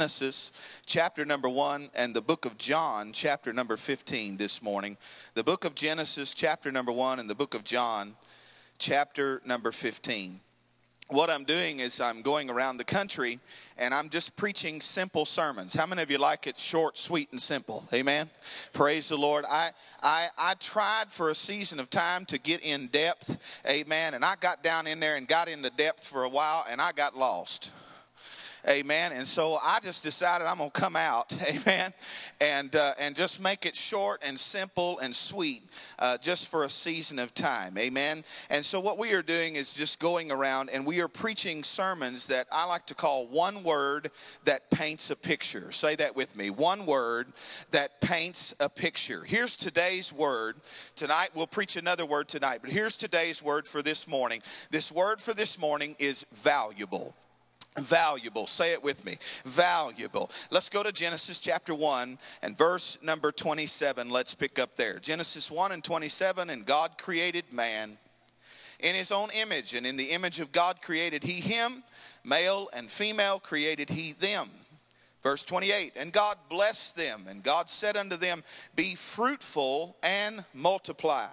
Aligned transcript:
Genesis 0.00 0.82
chapter 0.86 1.24
number 1.24 1.48
1 1.48 1.90
and 1.94 2.14
the 2.16 2.20
book 2.20 2.46
of 2.46 2.58
John 2.58 3.12
chapter 3.12 3.52
number 3.52 3.76
15 3.76 4.36
this 4.36 4.60
morning. 4.60 4.96
The 5.34 5.44
book 5.44 5.64
of 5.64 5.76
Genesis 5.76 6.34
chapter 6.34 6.72
number 6.72 6.90
1 6.90 7.20
and 7.20 7.30
the 7.30 7.34
book 7.36 7.54
of 7.54 7.62
John 7.62 8.16
chapter 8.78 9.40
number 9.46 9.70
15. 9.70 10.40
What 11.10 11.30
I'm 11.30 11.44
doing 11.44 11.78
is 11.78 12.00
I'm 12.00 12.22
going 12.22 12.50
around 12.50 12.78
the 12.78 12.84
country 12.84 13.38
and 13.78 13.94
I'm 13.94 14.08
just 14.08 14.36
preaching 14.36 14.80
simple 14.80 15.24
sermons. 15.24 15.74
How 15.74 15.86
many 15.86 16.02
of 16.02 16.10
you 16.10 16.18
like 16.18 16.48
it 16.48 16.56
short, 16.56 16.98
sweet, 16.98 17.28
and 17.30 17.40
simple? 17.40 17.84
Amen. 17.94 18.28
Praise 18.72 19.10
the 19.10 19.16
Lord. 19.16 19.44
I 19.48 19.70
I 20.02 20.26
I 20.36 20.54
tried 20.54 21.04
for 21.10 21.30
a 21.30 21.36
season 21.36 21.78
of 21.78 21.88
time 21.88 22.24
to 22.26 22.40
get 22.40 22.62
in 22.62 22.88
depth. 22.88 23.62
Amen. 23.70 24.14
And 24.14 24.24
I 24.24 24.34
got 24.40 24.60
down 24.60 24.88
in 24.88 24.98
there 24.98 25.14
and 25.14 25.28
got 25.28 25.46
in 25.46 25.62
the 25.62 25.70
depth 25.70 26.04
for 26.04 26.24
a 26.24 26.28
while 26.28 26.66
and 26.68 26.80
I 26.80 26.90
got 26.90 27.16
lost. 27.16 27.70
Amen. 28.66 29.12
And 29.12 29.26
so 29.26 29.58
I 29.62 29.78
just 29.82 30.02
decided 30.02 30.46
I'm 30.46 30.56
going 30.56 30.70
to 30.70 30.80
come 30.80 30.96
out, 30.96 31.32
amen, 31.48 31.92
and, 32.40 32.74
uh, 32.74 32.94
and 32.98 33.14
just 33.14 33.42
make 33.42 33.66
it 33.66 33.76
short 33.76 34.22
and 34.26 34.40
simple 34.40 34.98
and 35.00 35.14
sweet 35.14 35.62
uh, 35.98 36.16
just 36.18 36.50
for 36.50 36.64
a 36.64 36.68
season 36.70 37.18
of 37.18 37.34
time. 37.34 37.76
Amen. 37.76 38.24
And 38.48 38.64
so 38.64 38.80
what 38.80 38.96
we 38.96 39.12
are 39.12 39.22
doing 39.22 39.56
is 39.56 39.74
just 39.74 40.00
going 40.00 40.32
around 40.32 40.70
and 40.70 40.86
we 40.86 41.00
are 41.00 41.08
preaching 41.08 41.62
sermons 41.62 42.26
that 42.28 42.46
I 42.50 42.66
like 42.66 42.86
to 42.86 42.94
call 42.94 43.26
one 43.26 43.64
word 43.64 44.10
that 44.44 44.70
paints 44.70 45.10
a 45.10 45.16
picture. 45.16 45.70
Say 45.70 45.96
that 45.96 46.16
with 46.16 46.34
me. 46.34 46.48
One 46.48 46.86
word 46.86 47.26
that 47.70 48.00
paints 48.00 48.54
a 48.60 48.70
picture. 48.70 49.24
Here's 49.24 49.56
today's 49.56 50.10
word. 50.10 50.56
Tonight 50.96 51.30
we'll 51.34 51.46
preach 51.46 51.76
another 51.76 52.06
word 52.06 52.28
tonight, 52.28 52.60
but 52.62 52.70
here's 52.70 52.96
today's 52.96 53.42
word 53.42 53.68
for 53.68 53.82
this 53.82 54.08
morning. 54.08 54.40
This 54.70 54.90
word 54.90 55.20
for 55.20 55.34
this 55.34 55.58
morning 55.58 55.96
is 55.98 56.24
valuable. 56.32 57.14
Valuable. 57.78 58.46
Say 58.46 58.72
it 58.72 58.84
with 58.84 59.04
me. 59.04 59.18
Valuable. 59.44 60.30
Let's 60.52 60.68
go 60.68 60.84
to 60.84 60.92
Genesis 60.92 61.40
chapter 61.40 61.74
1 61.74 62.18
and 62.42 62.56
verse 62.56 62.98
number 63.02 63.32
27. 63.32 64.10
Let's 64.10 64.34
pick 64.34 64.60
up 64.60 64.76
there. 64.76 65.00
Genesis 65.00 65.50
1 65.50 65.72
and 65.72 65.82
27. 65.82 66.50
And 66.50 66.64
God 66.64 66.96
created 66.98 67.52
man 67.52 67.98
in 68.78 68.94
his 68.94 69.10
own 69.10 69.30
image, 69.34 69.74
and 69.74 69.86
in 69.86 69.96
the 69.96 70.10
image 70.10 70.40
of 70.40 70.52
God 70.52 70.82
created 70.82 71.24
he 71.24 71.40
him, 71.40 71.82
male 72.24 72.68
and 72.74 72.90
female 72.90 73.38
created 73.38 73.88
he 73.88 74.12
them. 74.12 74.48
Verse 75.22 75.42
28 75.42 75.92
And 75.96 76.12
God 76.12 76.36
blessed 76.48 76.96
them, 76.96 77.24
and 77.28 77.42
God 77.42 77.70
said 77.70 77.96
unto 77.96 78.16
them, 78.16 78.44
Be 78.76 78.94
fruitful 78.94 79.96
and 80.02 80.44
multiply 80.54 81.28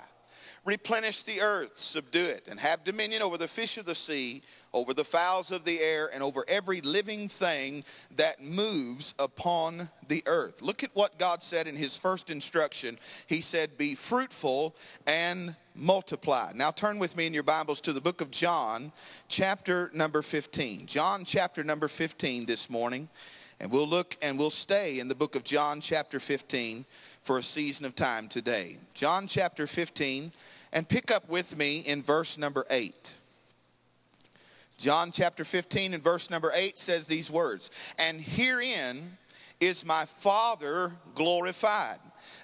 replenish 0.66 1.24
the 1.24 1.42
earth, 1.42 1.78
subdue 1.78 2.26
it, 2.26 2.48
and 2.50 2.60
have 2.60 2.84
dominion 2.84 3.22
over 3.22 3.38
the 3.38 3.48
fish 3.48 3.78
of 3.78 3.86
the 3.86 3.96
sea, 3.96 4.42
over 4.74 4.94
the 4.94 5.04
fowls 5.04 5.52
of 5.52 5.66
the 5.66 5.80
air, 5.80 6.10
and 6.14 6.24
over 6.24 6.46
every 6.48 6.82
living 6.82 7.28
thing 7.28 7.84
that 8.16 8.42
moves 8.44 9.14
upon 9.20 9.90
the 10.08 10.24
earth. 10.26 10.62
Look 10.62 10.84
at 10.84 10.92
what 10.94 11.20
God 11.20 11.44
said 11.44 11.68
in 11.68 11.76
his 11.76 11.98
first 11.98 12.30
instruction. 12.30 12.98
He 13.28 13.42
said, 13.42 13.78
Be 13.78 13.96
fruitful 13.96 14.76
and 15.06 15.56
multiply. 15.76 16.52
Now 16.56 16.72
turn 16.72 17.00
with 17.00 17.18
me 17.18 17.28
in 17.28 17.34
your 17.34 17.44
Bibles 17.44 17.82
to 17.82 17.94
the 17.94 18.02
book 18.02 18.22
of 18.22 18.32
John, 18.32 18.92
chapter 19.28 19.90
number 19.94 20.22
15. 20.22 20.86
John, 20.86 21.26
chapter 21.26 21.64
number 21.64 21.88
15 21.88 22.46
this 22.46 22.70
morning. 22.70 23.10
And 23.60 23.72
we'll 23.72 23.88
look 23.88 24.18
and 24.24 24.40
we'll 24.40 24.50
stay 24.50 25.00
in 25.00 25.08
the 25.08 25.14
book 25.14 25.36
of 25.36 25.44
John, 25.44 25.82
chapter 25.82 26.20
15 26.20 26.84
for 27.22 27.38
a 27.38 27.44
season 27.44 27.86
of 27.86 27.96
time 27.96 28.28
today. 28.28 28.78
John 28.96 29.28
chapter 29.28 29.68
15, 29.68 30.32
and 30.74 30.90
pick 30.90 31.12
up 31.12 31.30
with 31.30 31.56
me 31.56 31.80
in 31.82 32.02
verse 32.02 32.40
number 32.40 32.66
8. 32.72 33.14
John 34.82 35.12
chapter 35.12 35.44
15 35.44 35.94
and 35.94 36.04
verse 36.04 36.32
number 36.32 36.52
8 36.56 36.80
says 36.80 37.06
these 37.06 37.30
words 37.30 37.70
And 38.00 38.20
herein 38.20 39.16
is 39.60 39.86
my 39.86 40.06
Father 40.06 40.92
glorified, 41.14 42.00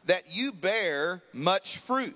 that 0.06 0.22
you 0.30 0.52
bear 0.52 1.24
much 1.34 1.80
fruit. 1.80 2.16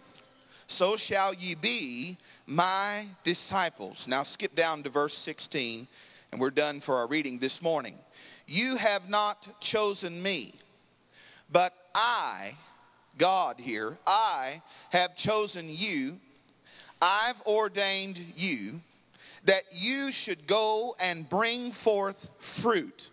So 0.68 0.96
shall 0.96 1.34
ye 1.34 1.56
be 1.56 2.18
my 2.46 3.08
disciples. 3.24 4.08
Now 4.08 4.22
skip 4.22 4.54
down 4.54 4.84
to 4.84 4.92
verse 4.92 5.16
16, 5.16 5.88
and 6.32 6.40
we're 6.40 6.52
done 6.52 6.82
for 6.82 6.98
our 6.98 7.08
reading 7.08 7.40
this 7.40 7.60
morning. 7.64 7.96
You 8.46 8.76
have 8.76 9.10
not 9.10 9.60
chosen 9.60 10.22
me, 10.22 10.54
but 11.52 11.74
I, 11.96 12.52
God 13.18 13.60
here, 13.60 13.98
I 14.06 14.62
have 14.92 15.16
chosen 15.16 15.66
you, 15.68 16.20
I've 17.02 17.42
ordained 17.48 18.24
you 18.36 18.82
that 19.46 19.64
you 19.72 20.12
should 20.12 20.48
go 20.48 20.96
and 21.02 21.28
bring 21.28 21.72
forth 21.72 22.30
fruit. 22.40 23.12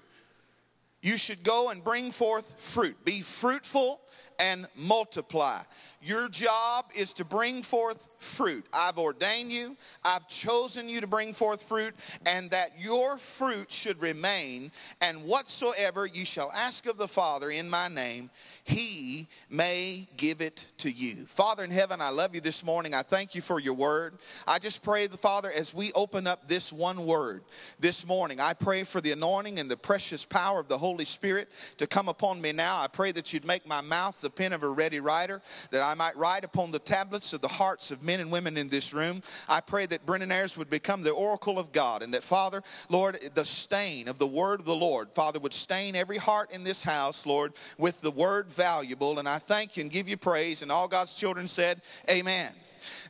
You 1.00 1.16
should 1.16 1.42
go 1.42 1.70
and 1.70 1.82
bring 1.82 2.10
forth 2.10 2.60
fruit. 2.60 2.96
Be 3.04 3.20
fruitful 3.20 4.00
and 4.40 4.66
multiply. 4.76 5.60
Your 6.00 6.28
job 6.28 6.84
is 6.94 7.12
to 7.14 7.24
bring 7.24 7.62
forth 7.62 8.08
fruit. 8.18 8.68
I've 8.72 8.98
ordained 8.98 9.50
you, 9.50 9.76
I've 10.04 10.28
chosen 10.28 10.88
you 10.88 11.00
to 11.00 11.06
bring 11.06 11.32
forth 11.32 11.62
fruit, 11.62 11.94
and 12.24 12.50
that 12.50 12.70
your 12.78 13.18
fruit 13.18 13.70
should 13.72 14.00
remain. 14.00 14.70
And 15.00 15.24
whatsoever 15.24 16.06
you 16.06 16.24
shall 16.24 16.52
ask 16.52 16.86
of 16.86 16.98
the 16.98 17.08
Father 17.08 17.50
in 17.50 17.68
my 17.68 17.88
name, 17.88 18.30
he 18.68 19.26
may 19.50 20.06
give 20.16 20.40
it 20.40 20.66
to 20.78 20.90
you. 20.90 21.14
Father 21.24 21.64
in 21.64 21.70
heaven, 21.70 22.02
I 22.02 22.10
love 22.10 22.34
you 22.34 22.40
this 22.40 22.64
morning. 22.64 22.94
I 22.94 23.02
thank 23.02 23.34
you 23.34 23.40
for 23.40 23.58
your 23.58 23.74
word. 23.74 24.14
I 24.46 24.58
just 24.58 24.84
pray, 24.84 25.06
the 25.06 25.16
Father, 25.16 25.50
as 25.50 25.74
we 25.74 25.90
open 25.94 26.26
up 26.26 26.46
this 26.46 26.72
one 26.72 27.06
word 27.06 27.42
this 27.80 28.06
morning, 28.06 28.40
I 28.40 28.52
pray 28.52 28.84
for 28.84 29.00
the 29.00 29.12
anointing 29.12 29.58
and 29.58 29.70
the 29.70 29.76
precious 29.76 30.26
power 30.26 30.60
of 30.60 30.68
the 30.68 30.76
Holy 30.76 31.06
Spirit 31.06 31.50
to 31.78 31.86
come 31.86 32.08
upon 32.08 32.40
me 32.40 32.52
now. 32.52 32.78
I 32.80 32.88
pray 32.88 33.10
that 33.12 33.32
you'd 33.32 33.46
make 33.46 33.66
my 33.66 33.80
mouth 33.80 34.20
the 34.20 34.28
pen 34.28 34.52
of 34.52 34.62
a 34.62 34.68
ready 34.68 35.00
writer, 35.00 35.40
that 35.70 35.82
I 35.82 35.94
might 35.94 36.16
write 36.16 36.44
upon 36.44 36.70
the 36.70 36.78
tablets 36.78 37.32
of 37.32 37.40
the 37.40 37.48
hearts 37.48 37.90
of 37.90 38.02
men 38.02 38.20
and 38.20 38.30
women 38.30 38.58
in 38.58 38.68
this 38.68 38.92
room. 38.92 39.22
I 39.48 39.60
pray 39.60 39.86
that 39.86 40.04
Brennan 40.04 40.30
Ayers 40.30 40.58
would 40.58 40.68
become 40.68 41.02
the 41.02 41.12
oracle 41.12 41.58
of 41.58 41.72
God, 41.72 42.02
and 42.02 42.12
that, 42.12 42.22
Father, 42.22 42.62
Lord, 42.90 43.18
the 43.32 43.44
stain 43.44 44.08
of 44.08 44.18
the 44.18 44.26
word 44.26 44.60
of 44.60 44.66
the 44.66 44.74
Lord, 44.74 45.10
Father, 45.12 45.38
would 45.40 45.54
stain 45.54 45.96
every 45.96 46.18
heart 46.18 46.52
in 46.52 46.64
this 46.64 46.84
house, 46.84 47.24
Lord, 47.24 47.54
with 47.78 48.02
the 48.02 48.10
word 48.10 48.50
valuable. 48.58 49.18
And 49.18 49.28
I 49.28 49.38
thank 49.38 49.76
you 49.76 49.82
and 49.82 49.90
give 49.90 50.08
you 50.08 50.18
praise. 50.18 50.60
And 50.60 50.70
all 50.70 50.88
God's 50.88 51.14
children 51.14 51.48
said, 51.48 51.80
Amen. 52.10 52.52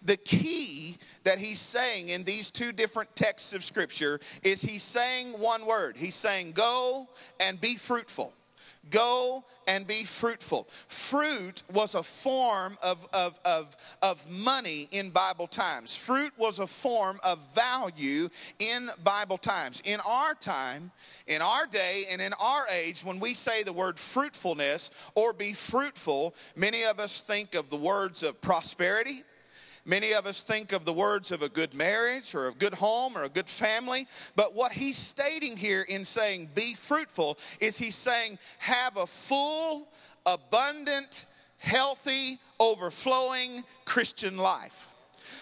The 0.02 0.16
key 0.16 0.96
that 1.24 1.38
he's 1.38 1.58
saying 1.58 2.10
in 2.10 2.22
these 2.22 2.50
two 2.50 2.70
different 2.70 3.16
texts 3.16 3.52
of 3.52 3.64
Scripture 3.64 4.20
is 4.44 4.62
he's 4.62 4.84
saying 4.84 5.28
one 5.32 5.66
word. 5.66 5.96
He's 5.96 6.14
saying, 6.14 6.52
Go 6.52 7.08
and 7.40 7.60
be 7.60 7.74
fruitful. 7.74 8.32
Go 8.90 9.44
and 9.66 9.86
be 9.86 10.04
fruitful. 10.04 10.66
Fruit 10.70 11.62
was 11.72 11.94
a 11.94 12.02
form 12.02 12.78
of, 12.82 13.06
of, 13.12 13.38
of, 13.44 13.76
of 14.02 14.28
money 14.30 14.88
in 14.90 15.10
Bible 15.10 15.46
times. 15.46 15.96
Fruit 15.96 16.32
was 16.38 16.58
a 16.58 16.66
form 16.66 17.20
of 17.24 17.38
value 17.54 18.28
in 18.58 18.90
Bible 19.04 19.38
times. 19.38 19.82
In 19.84 20.00
our 20.06 20.34
time, 20.34 20.90
in 21.26 21.42
our 21.42 21.66
day, 21.66 22.04
and 22.10 22.20
in 22.20 22.32
our 22.40 22.66
age, 22.72 23.02
when 23.02 23.20
we 23.20 23.34
say 23.34 23.62
the 23.62 23.72
word 23.72 23.98
fruitfulness 23.98 25.10
or 25.14 25.32
be 25.32 25.52
fruitful, 25.52 26.34
many 26.56 26.84
of 26.84 26.98
us 26.98 27.20
think 27.20 27.54
of 27.54 27.68
the 27.70 27.76
words 27.76 28.22
of 28.22 28.40
prosperity 28.40 29.22
Many 29.88 30.12
of 30.12 30.26
us 30.26 30.42
think 30.42 30.72
of 30.72 30.84
the 30.84 30.92
words 30.92 31.32
of 31.32 31.40
a 31.40 31.48
good 31.48 31.72
marriage 31.72 32.34
or 32.34 32.48
a 32.48 32.52
good 32.52 32.74
home 32.74 33.16
or 33.16 33.24
a 33.24 33.28
good 33.30 33.48
family, 33.48 34.06
but 34.36 34.54
what 34.54 34.70
he's 34.70 34.98
stating 34.98 35.56
here 35.56 35.80
in 35.88 36.04
saying 36.04 36.50
be 36.54 36.74
fruitful 36.74 37.38
is 37.58 37.78
he's 37.78 37.94
saying 37.94 38.38
have 38.58 38.98
a 38.98 39.06
full, 39.06 39.88
abundant, 40.26 41.24
healthy, 41.58 42.38
overflowing 42.60 43.64
Christian 43.86 44.36
life. 44.36 44.94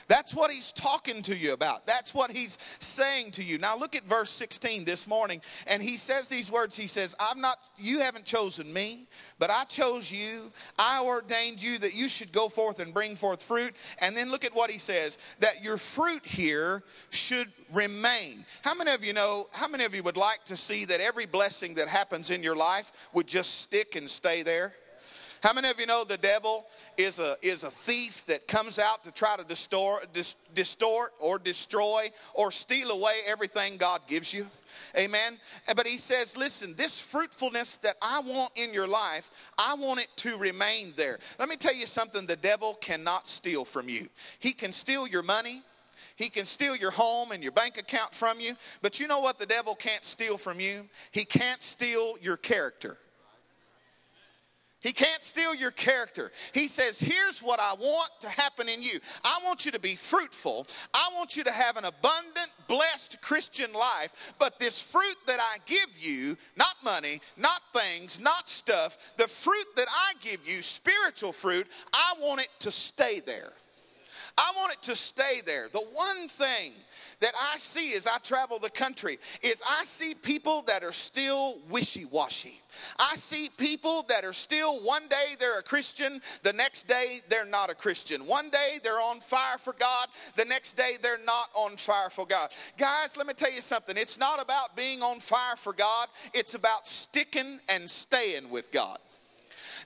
That's 0.09 0.35
what 0.35 0.51
he's 0.51 0.73
talking 0.73 1.23
to 1.23 1.37
you 1.37 1.53
about. 1.53 1.87
That's 1.87 2.15
what 2.15 2.31
he's 2.31 2.59
saying 2.61 3.33
to 3.33 3.43
you. 3.43 3.59
Now 3.59 3.77
look 3.77 3.97
at 3.97 4.05
verse 4.05 4.31
16 4.31 4.85
this 4.85 5.09
morning, 5.09 5.41
and 5.67 5.83
he 5.83 5.97
says 5.97 6.29
these 6.29 6.51
words. 6.51 6.77
He 6.77 6.87
says, 6.87 7.15
I'm 7.19 7.41
not, 7.41 7.57
you 7.77 8.01
haven't 8.01 8.25
chosen 8.25 8.73
me, 8.73 9.07
but 9.39 9.51
I 9.51 9.65
chose 9.65 10.13
you. 10.13 10.51
I 10.79 11.03
ordained 11.05 11.63
you 11.63 11.79
that 11.79 11.95
you 11.95 12.09
should 12.09 12.33
go 12.33 12.49
forth 12.49 12.81
and 12.81 12.95
bring 12.95 13.17
forth 13.17 13.43
fruit. 13.43 13.75
And 14.01 14.17
then 14.17 14.31
look 14.31 14.45
at 14.45 14.55
what 14.55 14.71
he 14.71 14.79
says, 14.79 15.37
that 15.41 15.65
your 15.65 15.77
fruit 15.77 16.25
here 16.25 16.83
should 17.11 17.49
remain. 17.73 18.45
How 18.63 18.75
many 18.75 18.93
of 18.93 19.05
you 19.05 19.13
know, 19.13 19.47
how 19.53 19.69
many 19.69 19.85
of 19.85 19.95
you 19.95 20.03
would 20.05 20.17
like 20.17 20.45
to 20.47 20.57
see 20.57 20.85
that 20.87 21.01
every 21.01 21.27
blessing 21.27 21.75
that 21.75 21.89
happens 21.89 22.31
in 22.31 22.43
your 22.43 22.57
life 22.57 23.09
would 23.13 23.27
just 23.27 23.61
stick 23.61 23.97
and 23.97 24.09
stay 24.09 24.43
there? 24.43 24.75
How 25.47 25.53
many 25.53 25.71
of 25.71 25.79
you 25.79 25.87
know 25.87 26.03
the 26.03 26.17
devil 26.17 26.67
is 26.97 27.21
a, 27.21 27.37
is 27.41 27.63
a 27.63 27.71
thief 27.71 28.27
that 28.27 28.49
comes 28.49 28.81
out 28.81 29.05
to 29.05 29.13
try 29.13 29.37
to 29.37 29.45
distort, 29.45 30.09
distort 30.55 31.13
or 31.21 31.39
destroy 31.39 32.11
or 32.35 32.51
steal 32.51 32.91
away 32.91 33.13
everything 33.29 33.77
God 33.77 34.01
gives 34.09 34.35
you? 34.35 34.45
Amen. 34.99 35.39
But 35.77 35.87
he 35.87 35.99
says, 35.99 36.37
listen, 36.37 36.75
this 36.75 37.01
fruitfulness 37.01 37.77
that 37.77 37.95
I 38.03 38.23
want 38.27 38.59
in 38.59 38.75
your 38.75 38.89
life, 38.89 39.53
I 39.57 39.77
want 39.77 40.01
it 40.01 40.09
to 40.17 40.37
remain 40.37 40.93
there. 40.97 41.21
Let 41.39 41.49
me 41.49 41.55
tell 41.55 41.77
you 41.77 41.87
something 41.87 42.27
the 42.27 42.35
devil 42.35 42.75
cannot 42.81 43.29
steal 43.29 43.65
from 43.65 43.89
you. 43.89 44.09
He 44.41 44.51
can 44.51 44.73
steal 44.73 45.07
your 45.07 45.23
money. 45.23 45.63
He 46.17 46.29
can 46.29 46.45
steal 46.45 46.75
your 46.75 46.91
home 46.91 47.31
and 47.31 47.41
your 47.41 47.53
bank 47.53 47.79
account 47.79 48.13
from 48.13 48.41
you. 48.41 48.55
But 48.83 48.99
you 48.99 49.07
know 49.07 49.21
what 49.21 49.39
the 49.39 49.47
devil 49.47 49.77
can't 49.77 50.05
steal 50.05 50.39
from 50.39 50.59
you? 50.59 50.89
He 51.13 51.25
can't 51.25 51.63
steal 51.63 52.15
your 52.21 52.37
character. 52.37 52.99
He 54.87 54.93
can't 54.93 55.21
steal 55.21 55.53
your 55.53 55.73
character. 55.73 56.31
He 56.55 56.69
says, 56.69 57.01
Here's 57.01 57.41
what 57.41 57.59
I 57.59 57.75
want 57.75 58.09
to 58.21 58.29
happen 58.29 58.69
in 58.69 58.81
you. 58.81 59.01
I 59.25 59.41
want 59.45 59.67
you 59.67 59.73
to 59.73 59.81
be 59.81 59.97
fruitful. 59.97 60.65
I 60.95 61.11
want 61.13 61.37
you 61.37 61.43
to 61.43 61.51
have 61.51 61.77
an 61.77 61.87
abundant, 61.87 62.53
blessed 62.69 63.21
Christian 63.21 63.73
life. 63.73 64.35
But 64.39 64.61
this 64.61 64.81
fruit 64.81 65.17
that 65.27 65.41
I 65.41 65.57
give 65.67 65.99
you, 65.99 66.37
not 66.57 66.77
money, 66.85 67.21
not 67.37 67.63
things, 67.75 68.21
not 68.21 68.49
stuff, 68.49 69.17
the 69.17 69.27
fruit 69.27 69.67
that 69.75 69.89
I 69.91 70.13
give 70.21 70.43
you, 70.45 70.63
spiritual 70.63 71.33
fruit, 71.33 71.67
I 71.93 72.15
want 72.21 72.43
it 72.43 72.51
to 72.61 72.71
stay 72.71 73.19
there. 73.19 73.55
I 74.39 74.53
want 74.57 74.73
it 74.73 74.83
to 74.83 74.97
stay 74.97 75.41
there. 75.45 75.69
The 75.73 75.79
one 75.79 76.29
thing 76.29 76.73
that 77.21 77.33
I 77.35 77.57
see 77.57 77.95
as 77.95 78.07
I 78.07 78.19
travel 78.19 78.59
the 78.59 78.71
country 78.71 79.19
is 79.43 79.63
I 79.69 79.85
see 79.85 80.15
people 80.15 80.63
that 80.67 80.85
are 80.85 80.93
still 80.93 81.59
wishy 81.71 82.05
washy. 82.05 82.61
I 82.99 83.17
see 83.17 83.49
people 83.57 84.05
that 84.09 84.25
are 84.25 84.35
still, 84.35 84.85
one 84.85 85.09
day 85.09 85.35
they're 85.39 85.59
a 85.59 85.63
Christian, 85.63 86.21
the 86.43 86.53
next 86.53 86.87
day 86.87 87.21
they're 87.31 87.47
not 87.47 87.71
a 87.71 87.75
Christian. 87.75 88.27
One 88.27 88.51
day 88.51 88.79
they're 88.83 89.01
on 89.01 89.21
fire 89.21 89.57
for 89.59 89.73
God, 89.73 90.09
the 90.37 90.45
next 90.45 90.75
day 90.75 90.97
they're 91.01 91.25
not 91.25 91.49
on 91.55 91.77
fire 91.77 92.11
for 92.11 92.27
God. 92.27 92.51
Guys, 92.77 93.17
let 93.17 93.27
me 93.27 93.33
tell 93.33 93.53
you 93.53 93.63
something. 93.63 93.97
It's 93.97 94.19
not 94.19 94.43
about 94.43 94.77
being 94.77 95.01
on 95.01 95.21
fire 95.21 95.57
for 95.57 95.73
God, 95.73 96.09
it's 96.35 96.55
about 96.55 96.87
sticking 96.87 97.59
and 97.71 97.89
staying 97.89 98.51
with 98.51 98.71
God. 98.71 98.99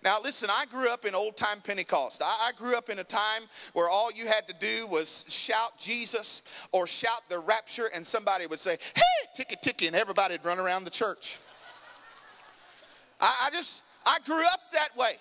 Now, 0.03 0.19
listen, 0.23 0.49
I 0.51 0.65
grew 0.71 0.91
up 0.91 1.05
in 1.05 1.15
old 1.15 1.37
time 1.37 1.61
Pentecost. 1.63 2.23
I, 2.23 2.49
I, 2.49 2.53
grew 2.57 2.77
up 2.77 2.89
in 2.89 2.99
a 3.01 3.05
time 3.05 3.43
where 3.75 3.89
all 3.91 4.11
you 4.11 4.27
had 4.27 4.49
to 4.49 4.55
do 4.55 4.87
was 4.87 5.27
shout 5.29 5.79
Jesus 5.79 6.69
or 6.73 6.87
shout 6.87 7.29
the 7.29 7.39
rapture, 7.39 7.91
and 7.95 8.07
somebody 8.07 8.47
would 8.47 8.61
say, 8.61 8.79
Hey, 8.95 9.29
ticky 9.35 9.57
ticky, 9.61 9.87
and 9.89 9.97
everybody'd 9.97 10.45
run 10.45 10.59
around 10.59 10.85
the 10.85 10.91
church. 10.91 11.39
I, 13.21 13.47
I 13.47 13.51
just, 13.51 13.85
I 14.07 14.19
grew 14.25 14.43
up 14.43 14.61
that 14.73 14.97
way. 14.97 15.13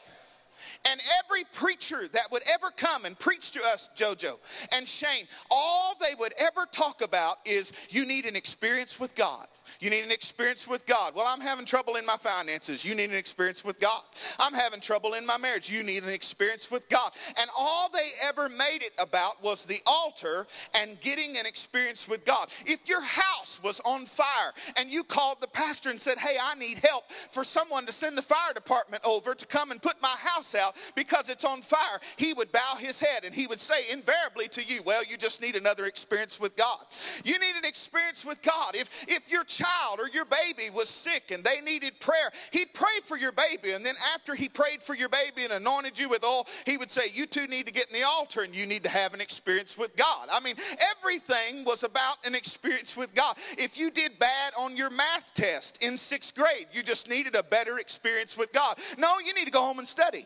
And 0.89 0.99
every 1.23 1.43
preacher 1.53 2.07
that 2.13 2.31
would 2.31 2.43
ever 2.53 2.71
come 2.75 3.05
and 3.05 3.17
preach 3.17 3.51
to 3.51 3.61
us, 3.61 3.89
JoJo 3.95 4.33
and 4.77 4.87
Shane, 4.87 5.25
all 5.51 5.93
they 5.99 6.15
would 6.19 6.33
ever 6.37 6.65
talk 6.71 7.01
about 7.01 7.37
is 7.45 7.87
you 7.91 8.05
need 8.05 8.25
an 8.25 8.35
experience 8.35 8.99
with 8.99 9.15
God. 9.15 9.47
You 9.79 9.89
need 9.89 10.03
an 10.03 10.11
experience 10.11 10.67
with 10.67 10.85
God. 10.85 11.13
Well, 11.15 11.25
I'm 11.27 11.41
having 11.41 11.65
trouble 11.65 11.95
in 11.95 12.05
my 12.05 12.15
finances. 12.17 12.83
You 12.83 12.95
need 12.95 13.09
an 13.09 13.15
experience 13.15 13.63
with 13.63 13.79
God. 13.79 14.01
I'm 14.39 14.53
having 14.53 14.79
trouble 14.79 15.13
in 15.13 15.25
my 15.25 15.37
marriage. 15.37 15.69
You 15.69 15.83
need 15.83 16.03
an 16.03 16.09
experience 16.09 16.71
with 16.71 16.89
God. 16.89 17.11
And 17.39 17.49
all 17.57 17.89
they 17.89 18.07
ever 18.27 18.49
made 18.49 18.81
it 18.81 18.93
about 18.99 19.41
was 19.43 19.65
the 19.65 19.79
altar 19.85 20.47
and 20.81 20.99
getting 20.99 21.37
an 21.37 21.45
experience 21.45 22.07
with 22.07 22.25
God. 22.25 22.47
If 22.65 22.87
your 22.87 23.01
house 23.01 23.61
was 23.63 23.79
on 23.81 24.05
fire 24.05 24.51
and 24.77 24.89
you 24.89 25.03
called 25.03 25.41
the 25.41 25.47
pastor 25.47 25.89
and 25.89 25.99
said, 25.99 26.17
Hey, 26.17 26.37
I 26.41 26.55
need 26.55 26.79
help 26.79 27.11
for 27.11 27.43
someone 27.43 27.85
to 27.85 27.91
send 27.91 28.17
the 28.17 28.21
fire 28.21 28.53
department 28.53 29.03
over 29.05 29.33
to 29.33 29.45
come 29.45 29.71
and 29.71 29.81
put 29.81 30.01
my 30.01 30.15
house 30.19 30.55
out 30.55 30.75
because 30.95 31.29
it's 31.29 31.45
on 31.45 31.61
fire, 31.61 31.99
he 32.17 32.33
would 32.33 32.51
bow 32.51 32.75
his 32.79 32.99
head 32.99 33.23
and 33.25 33.33
he 33.33 33.47
would 33.47 33.59
say 33.59 33.91
invariably 33.91 34.47
to 34.49 34.63
you, 34.63 34.81
Well, 34.85 35.03
you 35.09 35.17
just 35.17 35.41
need 35.41 35.55
another 35.55 35.85
experience 35.85 36.39
with 36.39 36.55
God. 36.55 36.79
You 37.23 37.37
need 37.39 37.55
an 37.57 37.65
experience 37.65 38.25
with 38.25 38.41
God. 38.41 38.75
If, 38.75 39.05
if 39.07 39.31
your 39.31 39.43
child 39.59 39.99
or 39.99 40.07
your 40.09 40.25
baby 40.25 40.69
was 40.69 40.89
sick 40.89 41.31
and 41.31 41.43
they 41.43 41.61
needed 41.61 41.99
prayer, 41.99 42.31
he'd 42.51 42.73
pray 42.73 42.87
for 43.03 43.17
your 43.17 43.31
baby. 43.31 43.73
And 43.73 43.85
then 43.85 43.95
after 44.15 44.35
he 44.35 44.49
prayed 44.49 44.81
for 44.81 44.95
your 44.95 45.09
baby 45.09 45.43
and 45.43 45.53
anointed 45.53 45.99
you 45.99 46.09
with 46.09 46.23
oil, 46.23 46.45
he 46.65 46.77
would 46.77 46.91
say, 46.91 47.03
You 47.13 47.25
two 47.25 47.47
need 47.47 47.65
to 47.67 47.73
get 47.73 47.87
in 47.87 47.99
the 47.99 48.05
altar 48.05 48.41
and 48.41 48.55
you 48.55 48.65
need 48.65 48.83
to 48.83 48.89
have 48.89 49.13
an 49.13 49.21
experience 49.21 49.77
with 49.77 49.95
God. 49.95 50.29
I 50.31 50.39
mean, 50.39 50.55
everything 50.97 51.65
was 51.65 51.83
about 51.83 52.17
an 52.25 52.35
experience 52.35 52.95
with 52.95 53.13
God. 53.13 53.35
If 53.57 53.77
you 53.77 53.91
did 53.91 54.17
bad 54.19 54.53
on 54.59 54.77
your 54.77 54.89
math 54.89 55.33
test 55.33 55.83
in 55.83 55.97
sixth 55.97 56.35
grade, 56.35 56.67
you 56.71 56.83
just 56.83 57.09
needed 57.09 57.35
a 57.35 57.43
better 57.43 57.79
experience 57.79 58.37
with 58.37 58.53
God. 58.53 58.77
No, 58.97 59.19
you 59.19 59.33
need 59.33 59.45
to 59.45 59.51
go 59.51 59.61
home 59.61 59.79
and 59.79 59.87
study. 59.87 60.25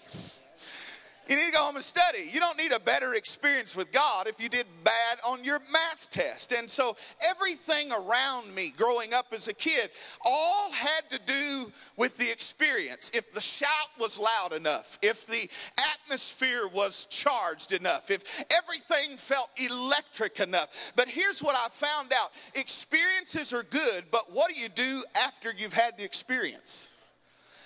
You 1.30 1.38
need 1.38 1.46
to 1.46 1.52
go 1.52 1.64
home 1.64 1.76
and 1.76 1.84
study. 1.84 2.30
You 2.32 2.40
don't 2.42 2.58
need 2.58 2.74
a 2.74 2.80
better 2.80 3.14
experience 3.14 3.76
with 3.76 3.92
God 3.94 4.28
if 4.28 4.42
you 4.42 4.50
did 4.50 4.66
bad 4.84 5.20
on 5.26 5.44
your 5.44 5.60
math 5.72 6.10
test. 6.12 6.52
And 6.52 6.70
so 6.70 6.98
everything 7.30 7.92
around 7.92 8.54
me 8.54 8.74
growing 8.76 9.14
up 9.14 9.28
as 9.32 9.48
a 9.48 9.54
kid 9.54 9.90
all 10.26 10.72
had 10.72 11.10
to 11.12 11.20
do 11.26 11.72
with 11.98 12.18
the 12.18 12.30
experience. 12.30 13.10
If 13.14 13.34
the 13.34 13.40
shout 13.40 13.70
was 14.00 14.20
loud 14.20 14.52
enough, 14.54 15.00
if 15.02 15.26
the 15.26 15.50
atmosphere 15.94 16.68
was 16.74 17.06
charged 17.06 17.72
enough, 17.72 18.12
if 18.12 18.44
everything 18.52 19.18
felt 19.18 19.50
electric 19.58 20.42
enough. 20.42 20.92
But 20.96 21.08
here's 21.08 21.42
what 21.42 21.56
I 21.56 21.70
found 21.70 22.12
out 22.14 22.32
experiences 22.54 23.54
are 23.54 23.64
good, 23.64 24.06
but 24.12 24.34
what 24.34 24.54
do 24.54 24.60
you 24.60 24.70
do 24.70 25.04
after 25.16 25.54
you've 25.58 25.74
had 25.74 25.98
the 25.98 26.04
experience? 26.04 26.93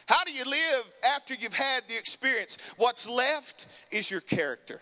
How 0.08 0.24
do 0.24 0.32
you 0.32 0.46
live 0.46 0.84
after 1.16 1.34
you've 1.34 1.54
had 1.54 1.84
the 1.88 1.98
experience? 1.98 2.74
What's 2.78 3.08
left 3.08 3.68
is 3.92 4.10
your 4.10 4.22
character. 4.22 4.80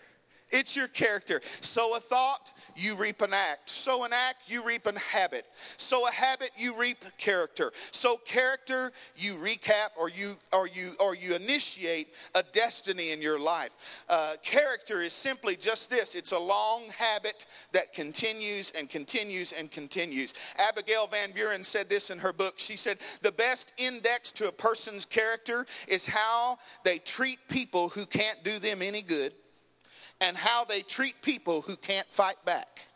It's 0.50 0.76
your 0.76 0.86
character. 0.86 1.40
Sow 1.42 1.96
a 1.96 2.00
thought, 2.00 2.52
you 2.76 2.94
reap 2.94 3.20
an 3.20 3.32
act. 3.32 3.68
Sow 3.68 4.04
an 4.04 4.12
act, 4.12 4.48
you 4.48 4.64
reap 4.64 4.86
a 4.86 4.96
habit. 4.98 5.44
Sow 5.52 6.06
a 6.06 6.12
habit, 6.12 6.50
you 6.56 6.78
reap 6.78 6.98
character. 7.18 7.72
Sow 7.74 8.16
character, 8.24 8.92
you 9.16 9.34
recap 9.34 9.88
or 9.98 10.08
you 10.08 10.36
or 10.52 10.68
you 10.68 10.92
or 11.00 11.16
you 11.16 11.34
initiate 11.34 12.08
a 12.34 12.44
destiny 12.52 13.10
in 13.10 13.20
your 13.20 13.40
life. 13.40 14.04
Uh, 14.08 14.34
character 14.42 15.02
is 15.02 15.12
simply 15.12 15.56
just 15.56 15.90
this. 15.90 16.14
It's 16.14 16.32
a 16.32 16.38
long 16.38 16.84
habit 16.96 17.46
that 17.72 17.92
continues 17.92 18.70
and 18.78 18.88
continues 18.88 19.52
and 19.52 19.70
continues. 19.70 20.32
Abigail 20.68 21.08
Van 21.08 21.32
Buren 21.32 21.64
said 21.64 21.88
this 21.88 22.10
in 22.10 22.20
her 22.20 22.32
book. 22.32 22.54
She 22.58 22.76
said, 22.76 22.98
"The 23.22 23.32
best 23.32 23.72
index 23.78 24.30
to 24.32 24.48
a 24.48 24.52
person's 24.52 25.04
character 25.04 25.66
is 25.88 26.06
how 26.06 26.58
they 26.84 26.98
treat 26.98 27.40
people 27.48 27.88
who 27.88 28.06
can't 28.06 28.44
do 28.44 28.60
them 28.60 28.80
any 28.80 29.02
good." 29.02 29.32
And 30.20 30.36
how 30.36 30.64
they 30.64 30.82
treat 30.82 31.20
people 31.22 31.62
who 31.62 31.76
can't 31.76 32.06
fight 32.08 32.42
back. 32.44 32.86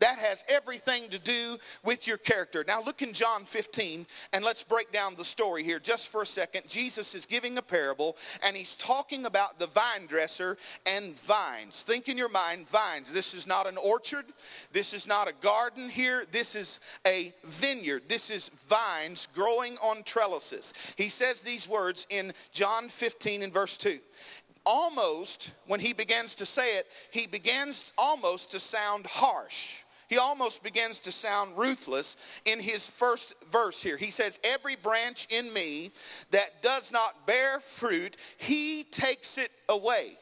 That 0.00 0.18
has 0.18 0.44
everything 0.48 1.08
to 1.10 1.18
do 1.18 1.56
with 1.84 2.06
your 2.06 2.18
character. 2.18 2.64
Now, 2.66 2.80
look 2.82 3.02
in 3.02 3.12
John 3.12 3.44
15 3.44 4.06
and 4.32 4.44
let's 4.44 4.62
break 4.62 4.92
down 4.92 5.16
the 5.16 5.24
story 5.24 5.64
here 5.64 5.80
just 5.80 6.12
for 6.12 6.22
a 6.22 6.26
second. 6.26 6.68
Jesus 6.68 7.14
is 7.14 7.26
giving 7.26 7.58
a 7.58 7.62
parable 7.62 8.16
and 8.46 8.56
he's 8.56 8.74
talking 8.76 9.26
about 9.26 9.58
the 9.58 9.66
vine 9.66 10.06
dresser 10.06 10.56
and 10.86 11.18
vines. 11.18 11.82
Think 11.82 12.08
in 12.08 12.16
your 12.16 12.28
mind, 12.28 12.68
vines. 12.68 13.12
This 13.12 13.34
is 13.34 13.46
not 13.46 13.66
an 13.66 13.76
orchard, 13.76 14.24
this 14.72 14.94
is 14.94 15.08
not 15.08 15.28
a 15.28 15.34
garden 15.40 15.88
here, 15.88 16.24
this 16.30 16.54
is 16.54 16.78
a 17.06 17.32
vineyard. 17.44 18.08
This 18.08 18.30
is 18.30 18.50
vines 18.68 19.26
growing 19.34 19.76
on 19.82 20.02
trellises. 20.04 20.94
He 20.96 21.08
says 21.08 21.42
these 21.42 21.68
words 21.68 22.06
in 22.10 22.32
John 22.52 22.88
15 22.88 23.42
and 23.42 23.52
verse 23.52 23.76
2 23.76 23.98
almost, 24.68 25.52
when 25.66 25.80
he 25.80 25.94
begins 25.94 26.34
to 26.36 26.46
say 26.46 26.76
it, 26.76 26.86
he 27.10 27.26
begins 27.26 27.90
almost 27.96 28.50
to 28.50 28.60
sound 28.60 29.06
harsh. 29.06 29.82
He 30.08 30.18
almost 30.18 30.62
begins 30.62 31.00
to 31.00 31.12
sound 31.12 31.56
ruthless 31.56 32.40
in 32.44 32.60
his 32.60 32.88
first 32.88 33.34
verse 33.50 33.82
here. 33.82 33.96
He 33.96 34.10
says, 34.10 34.38
Every 34.44 34.76
branch 34.76 35.26
in 35.30 35.52
me 35.52 35.90
that 36.30 36.62
does 36.62 36.92
not 36.92 37.26
bear 37.26 37.60
fruit, 37.60 38.16
he 38.38 38.84
takes 38.90 39.38
it 39.38 39.50
away. 39.68 40.18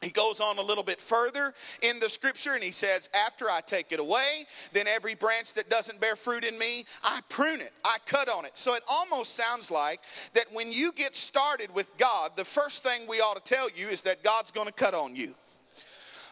He 0.00 0.10
goes 0.10 0.40
on 0.40 0.58
a 0.58 0.62
little 0.62 0.84
bit 0.84 1.00
further 1.00 1.52
in 1.82 1.98
the 1.98 2.08
scripture 2.08 2.54
and 2.54 2.62
he 2.62 2.70
says, 2.70 3.10
After 3.26 3.46
I 3.46 3.60
take 3.66 3.90
it 3.90 3.98
away, 3.98 4.46
then 4.72 4.86
every 4.86 5.16
branch 5.16 5.54
that 5.54 5.68
doesn't 5.68 6.00
bear 6.00 6.14
fruit 6.14 6.44
in 6.44 6.56
me, 6.56 6.84
I 7.02 7.20
prune 7.28 7.60
it, 7.60 7.72
I 7.84 7.96
cut 8.06 8.28
on 8.28 8.44
it. 8.44 8.52
So 8.54 8.74
it 8.74 8.82
almost 8.88 9.34
sounds 9.34 9.72
like 9.72 10.00
that 10.34 10.46
when 10.52 10.70
you 10.70 10.92
get 10.92 11.16
started 11.16 11.74
with 11.74 11.96
God, 11.98 12.32
the 12.36 12.44
first 12.44 12.84
thing 12.84 13.08
we 13.08 13.18
ought 13.18 13.44
to 13.44 13.54
tell 13.54 13.68
you 13.74 13.88
is 13.88 14.02
that 14.02 14.22
God's 14.22 14.52
going 14.52 14.68
to 14.68 14.72
cut 14.72 14.94
on 14.94 15.16
you 15.16 15.34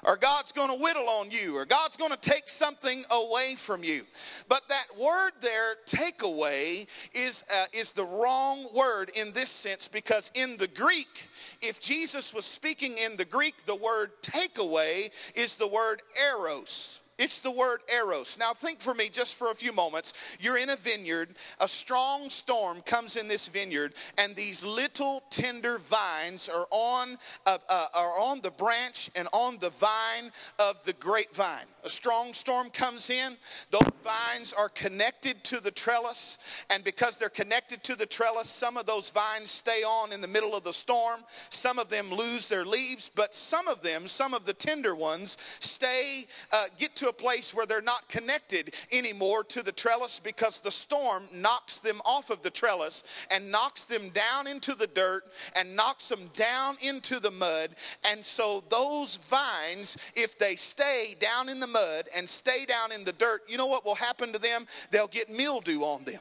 or 0.05 0.17
God's 0.17 0.53
going 0.53 0.71
to 0.71 0.83
whittle 0.83 1.09
on 1.09 1.31
you, 1.31 1.57
or 1.57 1.65
God's 1.65 1.97
going 1.97 2.11
to 2.11 2.17
take 2.19 2.49
something 2.49 3.05
away 3.11 3.55
from 3.57 3.83
you. 3.85 4.03
But 4.49 4.63
that 4.69 4.87
word 4.99 5.33
there, 5.41 5.75
take 5.85 6.23
away, 6.23 6.87
is, 7.13 7.45
uh, 7.53 7.65
is 7.73 7.93
the 7.93 8.05
wrong 8.05 8.67
word 8.75 9.11
in 9.15 9.33
this 9.33 9.51
sense 9.51 9.89
because 9.89 10.31
in 10.35 10.57
the 10.57 10.69
Greek, 10.69 11.29
if 11.63 11.81
Jesus 11.81 12.35
was 12.35 12.45
speaking 12.45 12.99
in 12.99 13.17
the 13.17 13.25
Greek, 13.25 13.65
the 13.65 13.77
word 13.77 14.11
take 14.23 14.59
away 14.59 15.11
is 15.35 15.57
the 15.57 15.69
word 15.69 16.03
eros. 16.21 17.01
It's 17.19 17.41
the 17.41 17.51
word 17.51 17.81
eros. 17.95 18.37
Now, 18.39 18.53
think 18.53 18.81
for 18.81 18.93
me 18.93 19.09
just 19.09 19.37
for 19.37 19.51
a 19.51 19.55
few 19.55 19.73
moments. 19.73 20.37
You're 20.39 20.59
in 20.59 20.69
a 20.69 20.77
vineyard, 20.77 21.31
a 21.61 21.69
strong 21.69 22.29
storm 22.29 22.83
comes 22.83 23.17
in 23.17 23.27
this 23.27 23.49
vineyard, 23.49 23.95
and 24.19 24.37
these 24.37 24.63
little 24.63 25.23
tender 25.31 25.79
vines 25.79 26.51
are 26.51 26.67
on, 26.71 27.17
uh, 27.47 27.59
uh, 27.71 27.87
are 27.95 28.21
on 28.21 28.41
the 28.43 28.51
branch 28.51 29.11
and 29.17 29.29
on 29.33 29.57
the 29.61 29.71
vine 29.71 30.31
of 30.59 30.85
the 30.85 30.93
grapevine. 30.95 31.65
A 31.85 31.89
strong 31.89 32.35
storm 32.35 32.69
comes 32.69 33.09
in, 33.09 33.37
those 33.71 33.89
vines 34.05 34.53
are 34.53 34.69
connected 34.69 35.43
to 35.45 35.61
the 35.61 35.71
trellis, 35.71 36.67
and 36.69 36.85
because 36.85 37.17
they're 37.17 37.29
connected 37.29 37.83
to 37.85 37.97
the 37.97 38.07
trellis, 38.07 38.49
some 38.49 38.77
of 38.77 38.85
those 38.85 39.11
vines 39.11 39.51
stay 39.51 39.83
on 39.83 40.13
in 40.13 40.21
the 40.21 40.29
middle 40.29 40.55
of 40.55 40.65
the 40.65 40.73
storm. 40.73 41.21
Some 41.29 41.79
of 41.79 41.89
them 41.89 42.11
lose 42.13 42.49
their 42.49 42.65
leaves, 42.65 43.11
but 43.15 43.35
some 43.35 43.69
of 43.69 43.83
them, 43.83 44.07
some 44.07 44.35
of 44.35 44.45
the 44.45 44.53
tender 44.53 44.95
ones, 44.95 45.37
stay, 45.61 46.25
uh, 46.53 46.65
get 46.79 46.95
to 46.97 47.06
a 47.09 47.13
place 47.13 47.55
where 47.55 47.67
they're 47.67 47.83
not 47.83 48.09
connected 48.09 48.75
anymore 48.93 49.45
to 49.45 49.63
the 49.63 49.73
trellis 49.73 50.21
because 50.21 50.61
the 50.61 50.71
storm 50.71 51.25
knocks 51.33 51.81
them 51.81 52.01
off 52.05 52.31
of 52.31 52.43
the 52.43 52.51
trellis 52.51 53.27
and 53.35 53.51
knocks 53.51 53.85
them 53.85 54.11
down 54.11 54.47
into 54.47 54.75
the 54.75 54.87
dirt 54.87 55.25
and 55.59 55.75
knocks 55.77 56.09
them 56.09 56.31
down 56.35 56.77
into 56.83 57.21
the 57.21 57.31
mud. 57.31 57.71
And 58.11 58.25
so 58.25 58.65
those 58.71 59.17
vines, 59.17 60.13
if 60.15 60.39
they 60.39 60.57
stay 60.57 61.15
down 61.19 61.49
in 61.49 61.61
the 61.61 61.67
mud 61.67 62.09
and 62.17 62.29
stay 62.29 62.65
down 62.65 62.93
in 62.93 63.05
the 63.05 63.13
dirt, 63.13 63.43
you 63.49 63.59
know 63.59 63.67
what 63.67 63.85
will 63.85 63.95
happen 63.95 64.33
to 64.33 64.39
them? 64.39 64.67
They'll 64.91 65.07
get 65.07 65.31
mildew 65.31 65.81
on 65.81 66.05
them 66.05 66.21